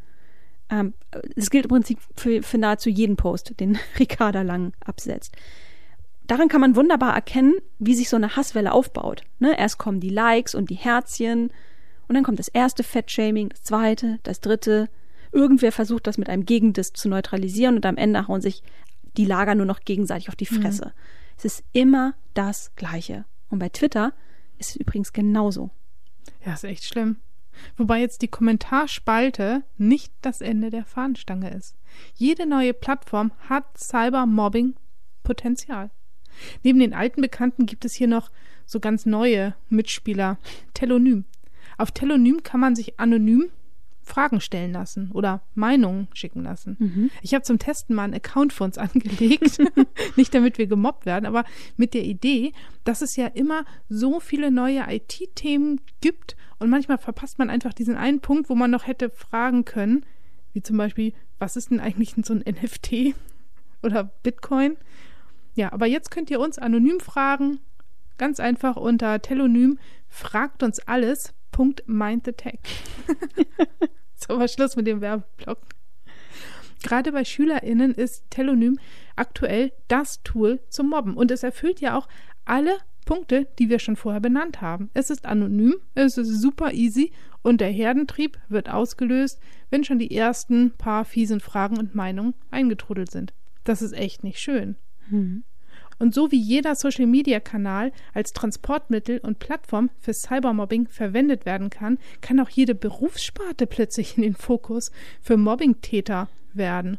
Ähm, 0.70 0.94
das 1.36 1.50
gilt 1.50 1.66
im 1.66 1.70
Prinzip 1.70 2.00
für, 2.16 2.42
für 2.42 2.58
nahezu 2.58 2.90
jeden 2.90 3.16
Post, 3.16 3.60
den 3.60 3.78
Ricarda 4.00 4.42
Lang 4.42 4.74
absetzt. 4.84 5.36
Daran 6.26 6.50
kann 6.50 6.62
man 6.62 6.76
wunderbar 6.76 7.14
erkennen, 7.14 7.54
wie 7.80 7.96
sich 7.96 8.10
so 8.10 8.18
eine 8.18 8.36
Hasswelle 8.36 8.74
aufbaut. 8.74 9.22
Ne? 9.40 9.58
Erst 9.58 9.78
kommen 9.78 10.02
die 10.02 10.10
Likes 10.10 10.56
und 10.56 10.70
die 10.70 10.76
Herzchen 10.76 11.52
und 12.08 12.16
dann 12.16 12.24
kommt 12.24 12.40
das 12.40 12.50
erste 12.50 12.84
Fettshaming, 12.84 13.50
das 13.50 13.64
zweite, 13.64 14.20
das 14.24 14.42
dritte. 14.42 14.90
Irgendwer 15.32 15.72
versucht 15.72 16.08
das 16.08 16.18
mit 16.18 16.30
einem 16.30 16.46
Gegendiss 16.46 16.94
zu 16.94 17.08
neutralisieren 17.10 17.76
und 17.76 17.86
am 17.86 17.98
Ende 17.98 18.28
hauen 18.28 18.42
sich 18.42 18.62
die 19.18 19.26
Lager 19.26 19.56
nur 19.56 19.66
noch 19.66 19.82
gegenseitig 19.82 20.30
auf 20.30 20.36
die 20.36 20.48
mhm. 20.50 20.62
Fresse. 20.62 20.86
Mhm. 20.88 21.17
Es 21.38 21.46
ist 21.46 21.64
immer 21.72 22.16
das 22.34 22.72
Gleiche. 22.76 23.26
Und 23.50 23.60
bei 23.60 23.70
Twitter 23.70 24.14
ist 24.58 24.72
es 24.72 24.76
übrigens 24.76 25.14
genauso. 25.14 25.70
Ja, 26.46 26.54
ist 26.54 26.64
echt 26.64 26.84
schlimm. 26.84 27.18
Wobei 27.76 28.00
jetzt 28.00 28.22
die 28.22 28.28
Kommentarspalte 28.28 29.64
nicht 29.78 30.14
das 30.22 30.42
Ende 30.42 30.70
der 30.70 30.86
Fahnenstange 30.86 31.50
ist. 31.52 31.76
Jede 32.16 32.46
neue 32.46 32.74
Plattform 32.74 33.32
hat 33.50 33.78
Cybermobbing-Potenzial. 33.78 35.90
Neben 36.64 36.80
den 36.80 36.94
alten 36.94 37.22
Bekannten 37.22 37.66
gibt 37.66 37.86
es 37.86 37.94
hier 37.94 38.08
noch 38.08 38.30
so 38.66 38.80
ganz 38.80 39.06
neue 39.06 39.56
Mitspieler, 39.70 40.38
Telonym. 40.74 41.26
Auf 41.78 41.92
Telonym 41.92 42.44
kann 42.44 42.60
man 42.60 42.76
sich 42.76 43.00
anonym 43.00 43.50
Fragen 44.08 44.40
stellen 44.42 44.72
lassen 44.72 45.12
oder 45.12 45.42
Meinungen 45.54 46.08
schicken 46.14 46.44
lassen. 46.44 46.78
Mhm. 46.80 47.12
Ich 47.22 47.34
habe 47.34 47.44
zum 47.44 47.60
Testen 47.60 47.96
mal 47.96 48.06
einen 48.06 48.14
Account 48.14 48.54
für 48.54 48.64
uns 48.64 48.78
angelegt, 48.78 49.60
nicht 50.16 50.34
damit 50.34 50.58
wir 50.58 50.68
gemobbt 50.68 51.06
werden, 51.06 51.26
aber 51.26 51.44
mit 51.76 51.94
der 51.94 52.04
Idee, 52.04 52.54
dass 52.84 53.02
es 53.02 53.16
ja 53.16 53.28
immer 53.28 53.66
so 53.90 54.20
viele 54.20 54.50
neue 54.50 54.86
IT-Themen 54.88 55.82
gibt 56.02 56.36
und 56.60 56.70
manchmal 56.70 56.98
verpasst 56.98 57.38
man 57.38 57.50
einfach 57.50 57.74
diesen 57.74 57.96
einen 57.96 58.22
Punkt, 58.22 58.50
wo 58.50 58.56
man 58.56 58.72
noch 58.72 58.88
hätte 58.88 59.10
fragen 59.10 59.66
können, 59.66 60.06
wie 60.54 60.64
zum 60.64 60.78
Beispiel, 60.78 61.14
was 61.38 61.56
ist 61.56 61.70
denn 61.70 61.80
eigentlich 61.80 62.16
so 62.24 62.34
ein 62.34 62.40
NFT 62.40 63.14
oder 63.84 64.06
Bitcoin? 64.24 64.78
Ja, 65.54 65.74
aber 65.74 65.86
jetzt 65.86 66.12
könnt 66.12 66.30
ihr 66.30 66.40
uns 66.40 66.58
anonym 66.58 67.00
fragen, 67.00 67.60
ganz 68.18 68.40
einfach 68.40 68.78
unter 68.78 69.22
Telonym, 69.22 69.80
fragt 70.08 70.64
uns 70.64 70.80
alles, 70.80 71.34
Punkt 71.58 71.82
mind 71.88 72.24
the 72.24 72.34
tech. 72.34 72.60
so, 74.16 74.36
aber 74.36 74.48
Schluss 74.48 74.76
mit 74.76 74.86
dem 74.86 75.02
Werbeblock. 75.02 75.58
Gerade 76.84 77.12
bei 77.12 77.26
SchülerInnen 77.26 77.96
ist 77.96 78.30
Telonym 78.30 78.78
aktuell 79.16 79.72
das 79.88 80.22
Tool 80.22 80.60
zum 80.70 80.92
Mobben 80.92 81.18
und 81.18 81.32
es 81.32 81.42
erfüllt 81.42 81.82
ja 81.82 81.98
auch 81.98 82.08
alle 82.46 82.78
Punkte, 83.06 83.48
die 83.58 83.72
wir 83.72 83.80
schon 83.80 83.96
vorher 83.96 84.22
benannt 84.22 84.62
haben. 84.62 84.92
Es 84.94 85.10
ist 85.10 85.26
anonym, 85.26 85.78
es 85.96 86.20
ist 86.20 86.42
super 86.42 86.74
easy 86.74 87.12
und 87.42 87.60
der 87.60 87.72
Herdentrieb 87.72 88.38
wird 88.50 88.70
ausgelöst, 88.70 89.40
wenn 89.72 89.84
schon 89.84 89.98
die 89.98 90.16
ersten 90.16 90.74
paar 90.78 91.06
fiesen 91.06 91.40
Fragen 91.40 91.80
und 91.80 91.96
Meinungen 91.96 92.36
eingetrudelt 92.52 93.10
sind. 93.10 93.34
Das 93.64 93.82
ist 93.82 93.94
echt 93.94 94.24
nicht 94.24 94.40
schön. 94.40 94.76
Hm. 95.10 95.44
Und 96.00 96.14
so 96.14 96.32
wie 96.32 96.40
jeder 96.40 96.76
Social-Media-Kanal 96.76 97.92
als 98.14 98.34
Transportmittel 98.34 99.20
und 99.20 99.40
Plattform 99.40 99.90
für 100.00 100.14
Cybermobbing 100.14 100.88
verwendet 100.88 101.46
werden 101.46 101.70
kann, 101.70 101.98
kann 102.22 102.40
auch 102.40 102.50
jede 102.50 102.76
Berufssparte 102.76 103.68
plötzlich 103.68 104.18
in 104.18 104.24
den 104.24 104.36
Fokus 104.36 104.92
für 105.22 105.38
Mobbingtäter 105.38 106.30
werden. 106.54 106.98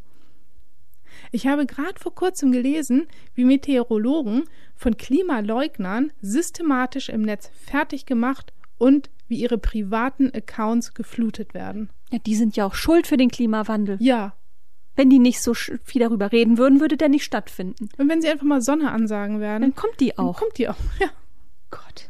Ich 1.32 1.46
habe 1.46 1.66
gerade 1.66 1.98
vor 1.98 2.14
kurzem 2.14 2.52
gelesen, 2.52 3.06
wie 3.34 3.44
Meteorologen 3.44 4.44
von 4.74 4.96
Klimaleugnern 4.96 6.12
systematisch 6.20 7.08
im 7.08 7.22
Netz 7.22 7.50
fertig 7.54 8.06
gemacht 8.06 8.52
und 8.78 9.10
wie 9.26 9.40
ihre 9.40 9.58
privaten 9.58 10.30
Accounts 10.34 10.94
geflutet 10.94 11.54
werden. 11.54 11.90
Ja, 12.10 12.18
die 12.18 12.34
sind 12.34 12.56
ja 12.56 12.66
auch 12.66 12.74
schuld 12.74 13.06
für 13.06 13.16
den 13.16 13.30
Klimawandel. 13.30 13.98
Ja, 14.00 14.34
wenn 14.98 15.10
die 15.10 15.20
nicht 15.20 15.40
so 15.40 15.54
viel 15.54 16.00
darüber 16.00 16.32
reden 16.32 16.58
würden, 16.58 16.80
würde 16.80 16.96
der 16.96 17.08
nicht 17.08 17.22
stattfinden. 17.22 17.88
Und 17.98 18.08
wenn 18.08 18.20
sie 18.20 18.28
einfach 18.28 18.44
mal 18.44 18.60
Sonne 18.60 18.90
ansagen 18.90 19.38
werden. 19.38 19.62
Dann 19.62 19.74
kommt 19.76 20.00
die 20.00 20.18
auch. 20.18 20.34
Dann 20.34 20.42
kommt 20.42 20.58
die 20.58 20.68
auch, 20.68 20.76
ja. 21.00 21.06
Gott. 21.70 22.08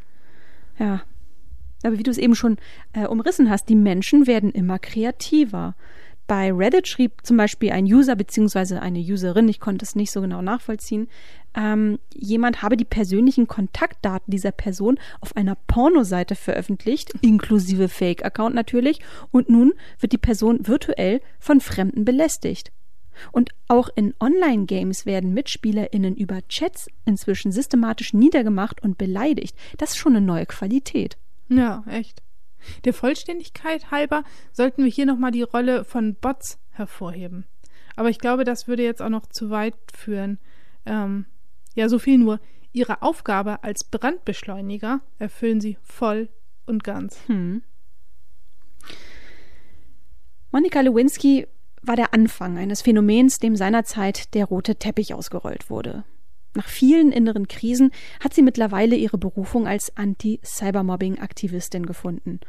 Ja. 0.78 1.02
Aber 1.84 1.98
wie 1.98 2.02
du 2.02 2.10
es 2.10 2.16
eben 2.16 2.34
schon 2.34 2.56
äh, 2.94 3.06
umrissen 3.06 3.50
hast, 3.50 3.68
die 3.68 3.76
Menschen 3.76 4.26
werden 4.26 4.50
immer 4.50 4.78
kreativer. 4.78 5.74
Bei 6.26 6.50
Reddit 6.50 6.88
schrieb 6.88 7.12
zum 7.24 7.36
Beispiel 7.36 7.72
ein 7.72 7.84
User 7.84 8.16
bzw. 8.16 8.76
eine 8.76 9.00
Userin, 9.00 9.48
ich 9.48 9.60
konnte 9.60 9.84
es 9.84 9.94
nicht 9.94 10.10
so 10.10 10.22
genau 10.22 10.40
nachvollziehen, 10.40 11.08
ähm, 11.54 11.98
jemand 12.14 12.62
habe 12.62 12.78
die 12.78 12.84
persönlichen 12.86 13.48
Kontaktdaten 13.48 14.30
dieser 14.30 14.52
Person 14.52 14.98
auf 15.20 15.36
einer 15.36 15.56
Pornoseite 15.66 16.36
veröffentlicht, 16.36 17.12
inklusive 17.20 17.88
Fake-Account 17.88 18.54
natürlich, 18.54 19.00
und 19.30 19.50
nun 19.50 19.74
wird 20.00 20.12
die 20.12 20.18
Person 20.18 20.66
virtuell 20.66 21.20
von 21.38 21.60
Fremden 21.60 22.04
belästigt. 22.04 22.72
Und 23.32 23.50
auch 23.68 23.88
in 23.94 24.14
Online-Games 24.20 25.06
werden 25.06 25.34
MitspielerInnen 25.34 26.16
über 26.16 26.46
Chats 26.48 26.88
inzwischen 27.04 27.52
systematisch 27.52 28.14
niedergemacht 28.14 28.82
und 28.82 28.98
beleidigt. 28.98 29.56
Das 29.76 29.90
ist 29.90 29.96
schon 29.96 30.16
eine 30.16 30.24
neue 30.24 30.46
Qualität. 30.46 31.16
Ja, 31.48 31.84
echt. 31.88 32.22
Der 32.84 32.92
Vollständigkeit 32.92 33.90
halber 33.90 34.24
sollten 34.52 34.84
wir 34.84 34.90
hier 34.90 35.06
nochmal 35.06 35.30
die 35.30 35.42
Rolle 35.42 35.84
von 35.84 36.14
Bots 36.14 36.58
hervorheben. 36.70 37.44
Aber 37.96 38.10
ich 38.10 38.18
glaube, 38.18 38.44
das 38.44 38.68
würde 38.68 38.82
jetzt 38.82 39.02
auch 39.02 39.08
noch 39.08 39.26
zu 39.26 39.50
weit 39.50 39.74
führen. 39.92 40.38
Ähm, 40.86 41.26
ja, 41.74 41.88
so 41.88 41.98
viel 41.98 42.18
nur. 42.18 42.40
Ihre 42.72 43.02
Aufgabe 43.02 43.64
als 43.64 43.84
Brandbeschleuniger 43.84 45.00
erfüllen 45.18 45.60
sie 45.60 45.78
voll 45.82 46.28
und 46.66 46.84
ganz. 46.84 47.18
Hm. 47.26 47.62
Monika 50.50 50.80
Lewinsky 50.80 51.46
war 51.82 51.96
der 51.96 52.14
Anfang 52.14 52.58
eines 52.58 52.82
Phänomens, 52.82 53.38
dem 53.38 53.56
seinerzeit 53.56 54.34
der 54.34 54.46
rote 54.46 54.76
Teppich 54.76 55.14
ausgerollt 55.14 55.70
wurde. 55.70 56.04
Nach 56.54 56.68
vielen 56.68 57.12
inneren 57.12 57.46
Krisen 57.46 57.92
hat 58.20 58.34
sie 58.34 58.42
mittlerweile 58.42 58.96
ihre 58.96 59.18
Berufung 59.18 59.66
als 59.66 59.96
Anti-Cybermobbing-Aktivistin 59.96 61.86
gefunden. 61.86 62.40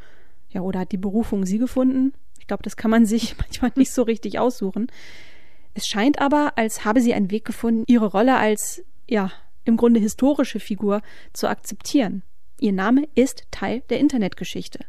Ja, 0.48 0.62
oder 0.62 0.80
hat 0.80 0.92
die 0.92 0.96
Berufung 0.96 1.46
sie 1.46 1.58
gefunden? 1.58 2.12
Ich 2.38 2.46
glaube, 2.46 2.62
das 2.62 2.76
kann 2.76 2.90
man 2.90 3.06
sich 3.06 3.36
manchmal 3.38 3.72
nicht 3.76 3.92
so 3.92 4.02
richtig 4.02 4.38
aussuchen. 4.38 4.88
Es 5.74 5.86
scheint 5.86 6.20
aber, 6.20 6.54
als 6.56 6.84
habe 6.84 7.00
sie 7.00 7.14
einen 7.14 7.30
Weg 7.30 7.44
gefunden, 7.44 7.84
ihre 7.86 8.06
Rolle 8.06 8.36
als, 8.36 8.82
ja, 9.08 9.30
im 9.64 9.76
Grunde 9.76 10.00
historische 10.00 10.58
Figur 10.58 11.02
zu 11.32 11.48
akzeptieren. 11.48 12.22
Ihr 12.58 12.72
Name 12.72 13.08
ist 13.14 13.44
Teil 13.50 13.82
der 13.90 14.00
Internetgeschichte. 14.00 14.80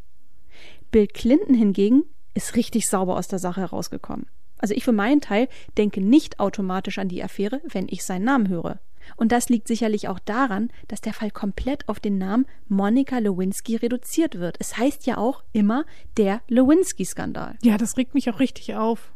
Bill 0.90 1.08
Clinton 1.08 1.56
hingegen 1.56 2.04
ist 2.34 2.56
richtig 2.56 2.88
sauber 2.88 3.18
aus 3.18 3.28
der 3.28 3.40
Sache 3.40 3.62
herausgekommen. 3.62 4.28
Also 4.58 4.76
ich 4.76 4.84
für 4.84 4.92
meinen 4.92 5.22
Teil 5.22 5.48
denke 5.78 6.02
nicht 6.02 6.40
automatisch 6.40 7.00
an 7.00 7.08
die 7.08 7.24
Affäre, 7.24 7.62
wenn 7.68 7.88
ich 7.90 8.04
seinen 8.04 8.26
Namen 8.26 8.48
höre. 8.48 8.80
Und 9.16 9.32
das 9.32 9.50
liegt 9.50 9.68
sicherlich 9.68 10.08
auch 10.08 10.20
daran, 10.20 10.70
dass 10.88 11.02
der 11.02 11.14
Fall 11.14 11.32
komplett 11.32 11.90
auf 11.90 12.00
den 12.00 12.20
Namen 12.20 12.46
Monika 12.68 13.18
Lewinsky 13.18 13.76
reduziert 13.76 14.40
wird. 14.40 14.58
Es 14.60 14.78
heißt 14.78 15.08
ja 15.08 15.18
auch 15.18 15.44
immer 15.54 15.86
der 16.18 16.42
Lewinsky-Skandal. 16.48 17.58
Ja, 17.64 17.78
das 17.78 17.98
regt 17.98 18.14
mich 18.14 18.30
auch 18.30 18.40
richtig 18.40 18.76
auf. 18.76 19.12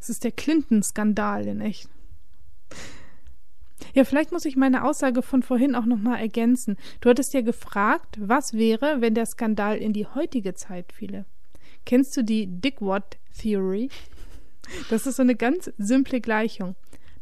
Es 0.00 0.10
ist 0.10 0.24
der 0.24 0.32
Clinton-Skandal 0.32 1.46
in 1.46 1.60
echt. 1.60 1.88
Ja, 3.94 4.04
vielleicht 4.04 4.32
muss 4.32 4.44
ich 4.44 4.56
meine 4.56 4.84
Aussage 4.84 5.22
von 5.22 5.42
vorhin 5.42 5.74
auch 5.74 5.86
nochmal 5.86 6.20
ergänzen. 6.20 6.76
Du 7.00 7.08
hattest 7.08 7.34
ja 7.34 7.40
gefragt, 7.40 8.16
was 8.20 8.52
wäre, 8.52 9.00
wenn 9.00 9.14
der 9.14 9.26
Skandal 9.26 9.78
in 9.78 9.92
die 9.92 10.06
heutige 10.06 10.54
Zeit 10.54 10.92
fiele. 10.92 11.24
Kennst 11.84 12.16
du 12.16 12.22
die 12.22 12.46
Dickwad 12.46 13.18
Theory? 13.38 13.90
Das 14.88 15.06
ist 15.06 15.16
so 15.16 15.22
eine 15.22 15.34
ganz 15.34 15.72
simple 15.78 16.20
Gleichung. 16.20 16.76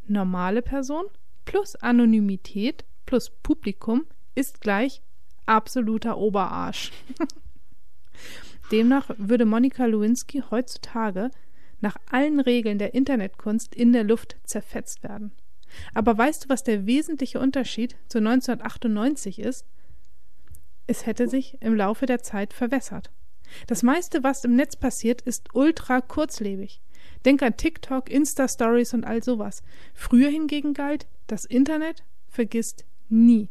Normale 0.06 0.62
Person 0.62 1.06
plus 1.44 1.76
Anonymität 1.76 2.84
plus 3.06 3.30
Publikum 3.42 4.06
ist 4.34 4.60
gleich 4.60 5.02
absoluter 5.46 6.18
Oberarsch. 6.18 6.92
Demnach 8.70 9.10
würde 9.16 9.46
Monika 9.46 9.86
Lewinsky 9.86 10.42
heutzutage 10.50 11.30
nach 11.80 11.96
allen 12.10 12.40
Regeln 12.40 12.78
der 12.78 12.94
Internetkunst 12.94 13.74
in 13.74 13.92
der 13.92 14.04
Luft 14.04 14.36
zerfetzt 14.44 15.02
werden. 15.02 15.32
Aber 15.94 16.16
weißt 16.16 16.44
du, 16.44 16.48
was 16.48 16.64
der 16.64 16.86
wesentliche 16.86 17.40
Unterschied 17.40 17.96
zu 18.08 18.18
1998 18.18 19.38
ist? 19.38 19.64
Es 20.86 21.06
hätte 21.06 21.28
sich 21.28 21.60
im 21.60 21.76
Laufe 21.76 22.06
der 22.06 22.22
Zeit 22.22 22.52
verwässert. 22.52 23.10
Das 23.66 23.82
meiste, 23.82 24.22
was 24.22 24.44
im 24.44 24.56
Netz 24.56 24.76
passiert, 24.76 25.22
ist 25.22 25.54
ultra 25.54 26.00
kurzlebig. 26.00 26.80
Denk 27.24 27.42
an 27.42 27.56
TikTok, 27.56 28.11
Insta-Stories 28.11 28.94
und 28.94 29.04
all 29.04 29.22
sowas. 29.22 29.62
Früher 29.94 30.28
hingegen 30.28 30.74
galt, 30.74 31.06
das 31.26 31.44
Internet 31.44 32.04
vergisst 32.28 32.84
nie. 33.08 33.48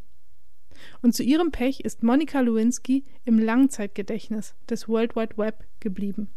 Und 1.02 1.16
zu 1.16 1.24
ihrem 1.24 1.52
Pech 1.52 1.82
ist 1.82 2.04
Monika 2.04 2.40
Lewinsky 2.40 3.04
im 3.26 3.40
Langzeitgedächtnis 3.40 4.56
des 4.70 4.88
World 4.88 5.16
Wide 5.16 5.38
Web 5.38 5.66
geblieben. 5.80 6.30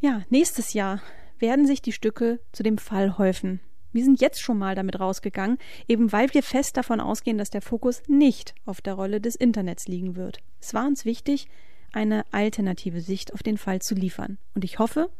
Ja, 0.00 0.22
nächstes 0.28 0.74
Jahr 0.74 1.02
werden 1.38 1.66
sich 1.66 1.82
die 1.82 1.92
Stücke 1.92 2.40
zu 2.52 2.62
dem 2.62 2.78
Fall 2.78 3.18
häufen. 3.18 3.60
Wir 3.98 4.04
sind 4.04 4.20
jetzt 4.20 4.40
schon 4.40 4.58
mal 4.58 4.76
damit 4.76 5.00
rausgegangen, 5.00 5.58
eben 5.88 6.12
weil 6.12 6.32
wir 6.32 6.44
fest 6.44 6.76
davon 6.76 7.00
ausgehen, 7.00 7.36
dass 7.36 7.50
der 7.50 7.62
Fokus 7.62 8.00
nicht 8.06 8.54
auf 8.64 8.80
der 8.80 8.94
Rolle 8.94 9.20
des 9.20 9.34
Internets 9.34 9.88
liegen 9.88 10.14
wird. 10.14 10.38
Es 10.60 10.72
war 10.72 10.86
uns 10.86 11.04
wichtig, 11.04 11.48
eine 11.92 12.24
alternative 12.30 13.00
Sicht 13.00 13.34
auf 13.34 13.42
den 13.42 13.58
Fall 13.58 13.82
zu 13.82 13.96
liefern. 13.96 14.38
Und 14.54 14.62
ich 14.62 14.78
hoffe, 14.78 15.10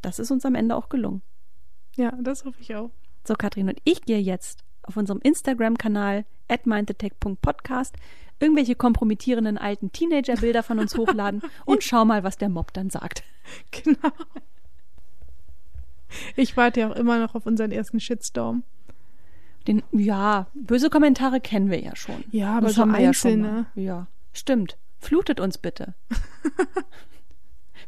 das 0.00 0.20
ist 0.20 0.30
uns 0.30 0.46
am 0.46 0.54
Ende 0.54 0.76
auch 0.76 0.90
gelungen. 0.90 1.22
Ja, 1.96 2.16
das 2.22 2.44
hoffe 2.44 2.60
ich 2.60 2.76
auch. 2.76 2.92
So, 3.26 3.34
Katrin, 3.34 3.68
und 3.68 3.80
ich 3.82 4.02
gehe 4.02 4.20
jetzt 4.20 4.62
auf 4.84 4.96
unserem 4.96 5.18
Instagram-Kanal 5.20 6.24
at 6.46 6.66
mindthetech.podcast 6.66 7.96
irgendwelche 8.38 8.76
kompromittierenden 8.76 9.58
alten 9.58 9.90
Teenager-Bilder 9.90 10.62
von 10.62 10.78
uns 10.78 10.96
hochladen 10.96 11.42
und 11.66 11.82
schau 11.82 12.04
mal, 12.04 12.22
was 12.22 12.38
der 12.38 12.48
Mob 12.48 12.72
dann 12.74 12.90
sagt. 12.90 13.24
Genau. 13.72 14.12
Ich 16.36 16.56
warte 16.56 16.80
ja 16.80 16.90
auch 16.90 16.96
immer 16.96 17.18
noch 17.18 17.34
auf 17.34 17.46
unseren 17.46 17.72
ersten 17.72 18.00
Shitstorm. 18.00 18.62
Den, 19.66 19.82
ja, 19.92 20.46
böse 20.54 20.90
Kommentare 20.90 21.40
kennen 21.40 21.70
wir 21.70 21.80
ja 21.80 21.96
schon. 21.96 22.24
Ja, 22.30 22.58
aber 22.58 22.66
das 22.66 22.76
so 22.76 22.82
haben 22.82 22.92
wir 22.92 23.08
einzelne. 23.08 23.66
Ja, 23.74 23.82
ja, 23.82 24.06
stimmt. 24.32 24.76
Flutet 24.98 25.40
uns 25.40 25.58
bitte. 25.58 25.94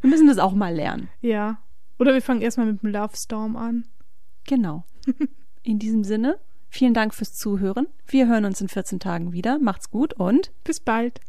wir 0.00 0.10
müssen 0.10 0.26
das 0.26 0.38
auch 0.38 0.52
mal 0.52 0.74
lernen. 0.74 1.08
Ja. 1.20 1.58
Oder 1.98 2.14
wir 2.14 2.22
fangen 2.22 2.42
erstmal 2.42 2.66
mit 2.66 2.82
dem 2.82 2.90
Love 2.90 3.16
Storm 3.16 3.56
an. 3.56 3.86
Genau. 4.44 4.84
In 5.62 5.78
diesem 5.78 6.04
Sinne, 6.04 6.38
vielen 6.68 6.94
Dank 6.94 7.14
fürs 7.14 7.34
Zuhören. 7.34 7.86
Wir 8.06 8.28
hören 8.28 8.44
uns 8.44 8.60
in 8.60 8.68
14 8.68 9.00
Tagen 9.00 9.32
wieder. 9.32 9.58
Macht's 9.58 9.90
gut 9.90 10.14
und 10.14 10.52
bis 10.62 10.78
bald. 10.78 11.20